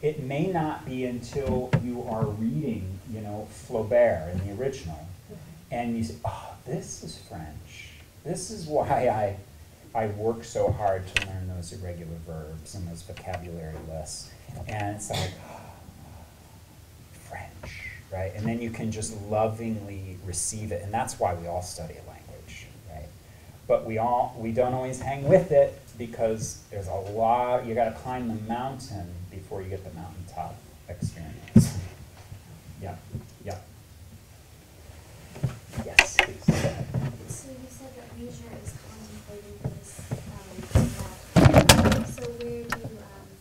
[0.00, 5.08] It may not be until you are reading, you know, Flaubert in the original,
[5.70, 7.90] and you say, "Oh, this is French.
[8.24, 9.36] This is why I,
[9.94, 14.30] I work so hard to learn those irregular verbs and those vocabulary lists."
[14.66, 15.30] And it's like,
[17.12, 17.82] French,
[18.12, 18.32] right?
[18.34, 22.10] And then you can just lovingly receive it, and that's why we all study a
[22.10, 23.08] language, right?
[23.66, 27.66] But we all we don't always hang with it because there's a lot.
[27.66, 30.56] You got to climb the mountain before you get the mountaintop
[30.88, 31.78] experience.
[32.82, 32.96] Yeah,
[33.44, 33.58] yeah.
[35.84, 36.44] Yes, please.
[36.46, 36.86] go ahead.
[37.28, 40.00] So you said that leisure is contemplating this,
[41.36, 41.42] um,
[41.90, 42.90] that, so where do, um,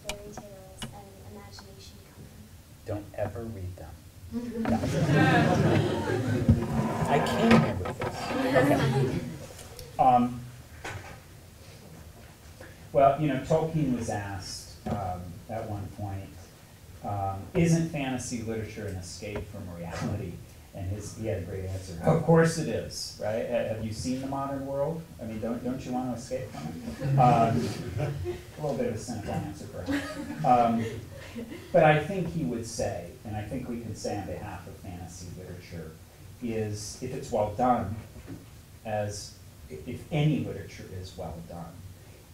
[0.08, 2.36] fairy tales and imagination come in?
[2.86, 3.94] Don't ever read them.
[7.08, 8.16] I came here with this.
[8.56, 9.20] Okay.
[9.98, 10.40] Um,
[12.92, 16.30] well, you know, Tolkien was asked um, at one point,
[17.04, 20.34] um, isn't fantasy literature an escape from reality?
[20.76, 22.00] And his, he had a great answer.
[22.06, 23.46] Of course it is, right?
[23.48, 25.02] Have you seen the modern world?
[25.22, 27.20] I mean, don't, don't you want to escape from it?
[27.20, 27.68] Um,
[28.58, 30.46] a little bit of a cynical answer, perhaps.
[30.46, 30.86] Um,
[31.74, 34.76] but I think he would say, and I think we can say on behalf of
[34.78, 35.92] fantasy literature,
[36.42, 37.96] is if it's well done,
[38.86, 39.34] as
[39.70, 41.74] if any literature is well done,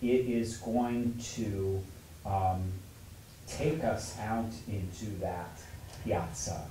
[0.02, 1.82] it is going to
[2.26, 2.64] um,
[3.48, 5.60] take us out into that
[6.04, 6.62] piazza,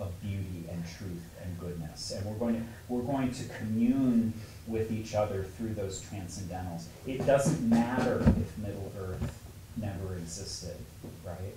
[0.00, 4.32] of beauty and truth and goodness, and we're going to we're going to commune
[4.66, 6.84] with each other through those transcendentals.
[7.06, 9.38] It doesn't matter if Middle Earth
[9.76, 10.76] never existed,
[11.24, 11.54] right?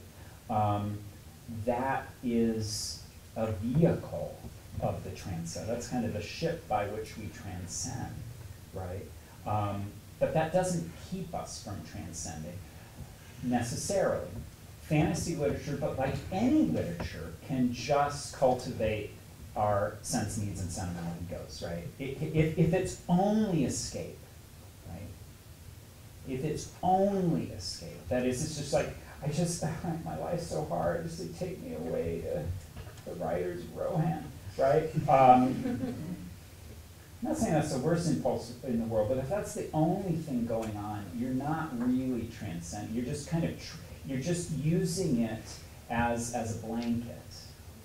[0.49, 0.97] Um,
[1.65, 3.03] that is
[3.35, 4.37] a vehicle
[4.81, 5.69] of the transcend.
[5.69, 8.13] That's kind of the ship by which we transcend,
[8.73, 9.05] right?
[9.45, 9.85] Um,
[10.19, 12.57] but that doesn't keep us from transcending
[13.43, 14.27] necessarily.
[14.83, 19.11] Fantasy literature, but like any literature, can just cultivate
[19.55, 21.83] our sense needs and sentimental egos, right?
[21.99, 24.17] If, if it's only escape,
[24.89, 25.01] right?
[26.27, 28.89] If it's only escape, that is, it's just like,
[29.23, 29.63] I just,
[30.05, 34.23] my life's so hard, just to take me away to the writer's Rohan,
[34.57, 34.89] right?
[35.07, 36.17] Um,
[37.23, 40.17] I'm not saying that's the worst impulse in the world, but if that's the only
[40.17, 42.93] thing going on, you're not really transcend.
[42.93, 43.51] You're just kind of,
[44.05, 45.41] you're just using it
[45.93, 47.21] as as a blanket,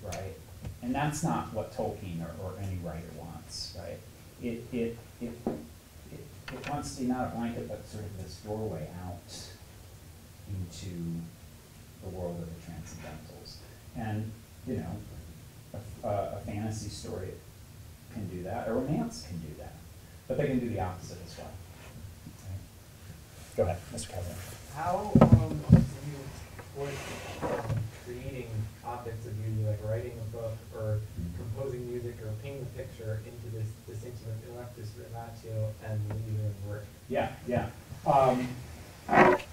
[0.03, 0.33] right?
[0.81, 3.99] And that's not what Tolkien or, or any writer wants, right?
[4.41, 5.31] It it it
[6.11, 9.35] it, it wants to be not a blanket, but sort of this doorway out
[10.49, 10.95] into
[12.03, 13.57] the world of the transcendentals.
[13.95, 14.31] And
[14.67, 17.29] you know, a, a, fantasy story
[18.13, 19.75] can do that, a romance can do that,
[20.27, 21.51] but they can do the opposite as well.
[23.57, 24.09] Go ahead, Mr.
[24.09, 24.35] Kevin.
[24.75, 25.77] How um, do
[26.07, 26.19] you
[26.75, 26.93] avoid
[27.43, 27.79] um,
[28.09, 28.49] creating
[28.85, 30.99] objects of beauty, like writing a book or
[31.37, 36.85] composing music or painting a picture into this distinction of intellectus rematio and and work?
[37.07, 37.69] Yeah, yeah.
[38.05, 38.47] Um,
[39.07, 39.45] I,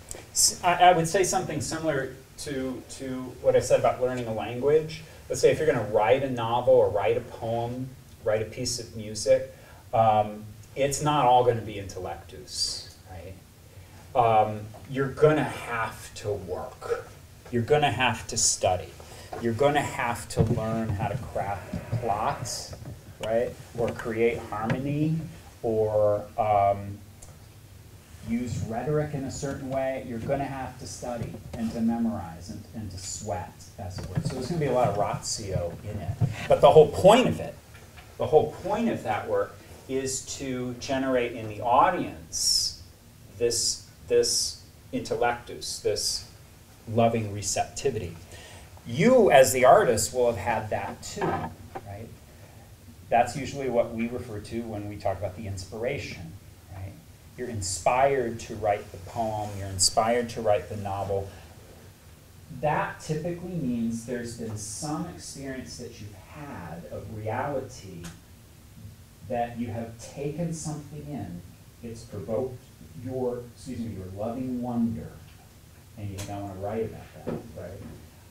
[0.65, 3.07] I would say something similar to, to
[3.43, 5.03] what I said about learning a language.
[5.29, 7.89] Let's say if you're going to write a novel or write a poem,
[8.25, 9.55] write a piece of music,
[9.93, 10.45] um,
[10.77, 13.35] it's not all going to be intellectus, right?
[14.15, 14.61] Um,
[14.91, 17.09] you're going to have to work.
[17.51, 18.89] You're going to have to study.
[19.41, 22.75] You're going to have to learn how to craft plots,
[23.25, 23.51] right?
[23.79, 25.19] Or create harmony,
[25.63, 26.99] or um,
[28.29, 32.51] use rhetoric in a certain way, you're going to have to study and to memorize
[32.51, 33.53] and, and to sweat.
[33.91, 36.13] So there's going to be a lot of ratio in it.
[36.49, 37.55] But the whole point of it,
[38.19, 39.57] the whole point of that work
[39.89, 42.83] is to generate in the audience
[43.39, 44.63] this, this
[44.93, 46.26] intellectus, this
[46.93, 48.17] loving receptivity.
[48.87, 52.09] You, as the artist, will have had that too, right?
[53.09, 56.33] That's usually what we refer to when we talk about the inspiration,
[56.73, 56.93] right?
[57.37, 61.29] You're inspired to write the poem, you're inspired to write the novel.
[62.61, 68.05] That typically means there's been some experience that you've had of reality
[69.29, 71.43] that you have taken something in,
[71.83, 72.63] it's provoked
[73.05, 75.11] your, excuse me, your loving wonder,
[75.99, 77.81] and you I want to write about that, right?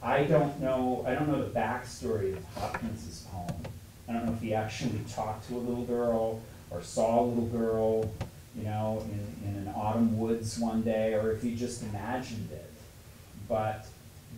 [0.02, 3.64] I don't know, I don't know the backstory of Hopkins's poem.
[4.08, 7.48] I don't know if he actually talked to a little girl or saw a little
[7.48, 8.12] girl,
[8.56, 12.72] you know, in, in an autumn woods one day, or if he just imagined it.
[13.48, 13.88] But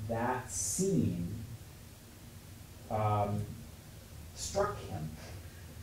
[0.08, 1.28] that scene
[2.90, 3.41] um,
[4.36, 5.10] struck him,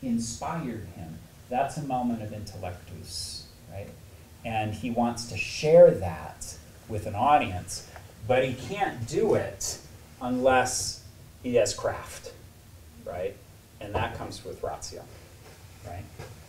[0.01, 1.19] inspired him.
[1.49, 3.89] That's a moment of intellectus, right?
[4.43, 6.55] And he wants to share that
[6.87, 7.87] with an audience,
[8.27, 9.79] but he can't do it
[10.21, 11.03] unless
[11.43, 12.31] he has craft,
[13.05, 13.35] right?
[13.81, 15.03] And that comes with ratio,
[15.85, 16.03] right?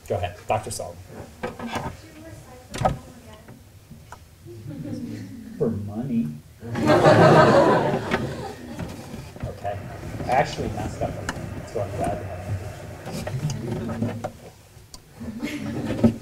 [0.08, 0.70] Go ahead, Dr.
[0.70, 0.98] Sullivan.
[1.42, 2.98] Could you recite the poem
[4.84, 5.56] again?
[5.58, 6.28] For money.
[9.46, 9.78] Okay,
[10.24, 11.12] I actually messed up
[11.76, 12.40] so I'm glad to have
[16.04, 16.15] it.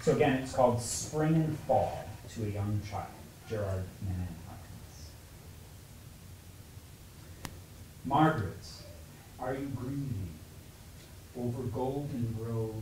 [0.00, 3.04] So again, it's called Spring and Fall to a Young Child,
[3.50, 5.10] Gerard Manley Hopkins.
[8.06, 8.66] Margaret,
[9.38, 10.30] are you grieving
[11.38, 12.80] over Goldengrove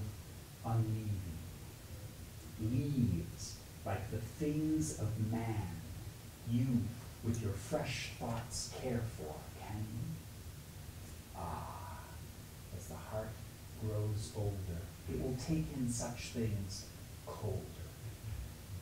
[0.65, 1.20] unleaving?
[2.62, 5.81] Leaves like the things of man,
[6.49, 6.66] you
[7.24, 10.15] with your fresh thoughts care for, can you?
[11.36, 11.99] Ah,
[12.77, 13.31] as the heart
[13.85, 14.82] grows older,
[15.12, 16.85] it will take in such things
[17.28, 17.88] colder,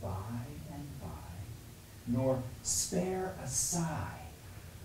[0.02, 1.08] by and by,
[2.06, 4.20] nor spare a sigh,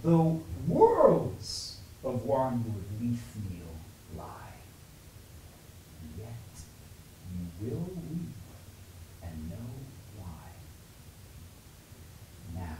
[0.03, 3.75] though worlds of wormwood leaf meal
[4.17, 4.55] lie.
[6.17, 6.27] Yet
[7.31, 8.33] you will weep
[9.23, 9.71] and know
[10.17, 10.49] why.
[12.55, 12.77] Now,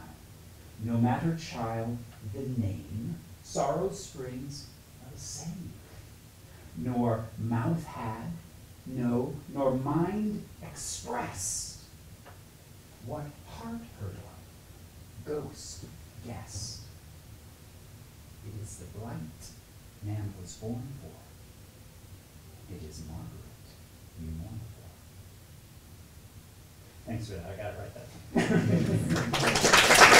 [0.84, 1.96] no matter, child,
[2.34, 4.66] the name, sorrow springs
[5.12, 5.72] the same.
[6.76, 8.32] Nor mouth had,
[8.86, 11.80] no, nor mind expressed
[13.06, 15.84] what heart heard of, ghost
[16.26, 16.80] guessed.
[18.46, 19.50] It is the blight
[20.02, 21.12] man was born for.
[22.74, 23.28] It is Margaret
[24.20, 24.88] you mourn for.
[27.06, 28.06] Thanks for that, I got it right that.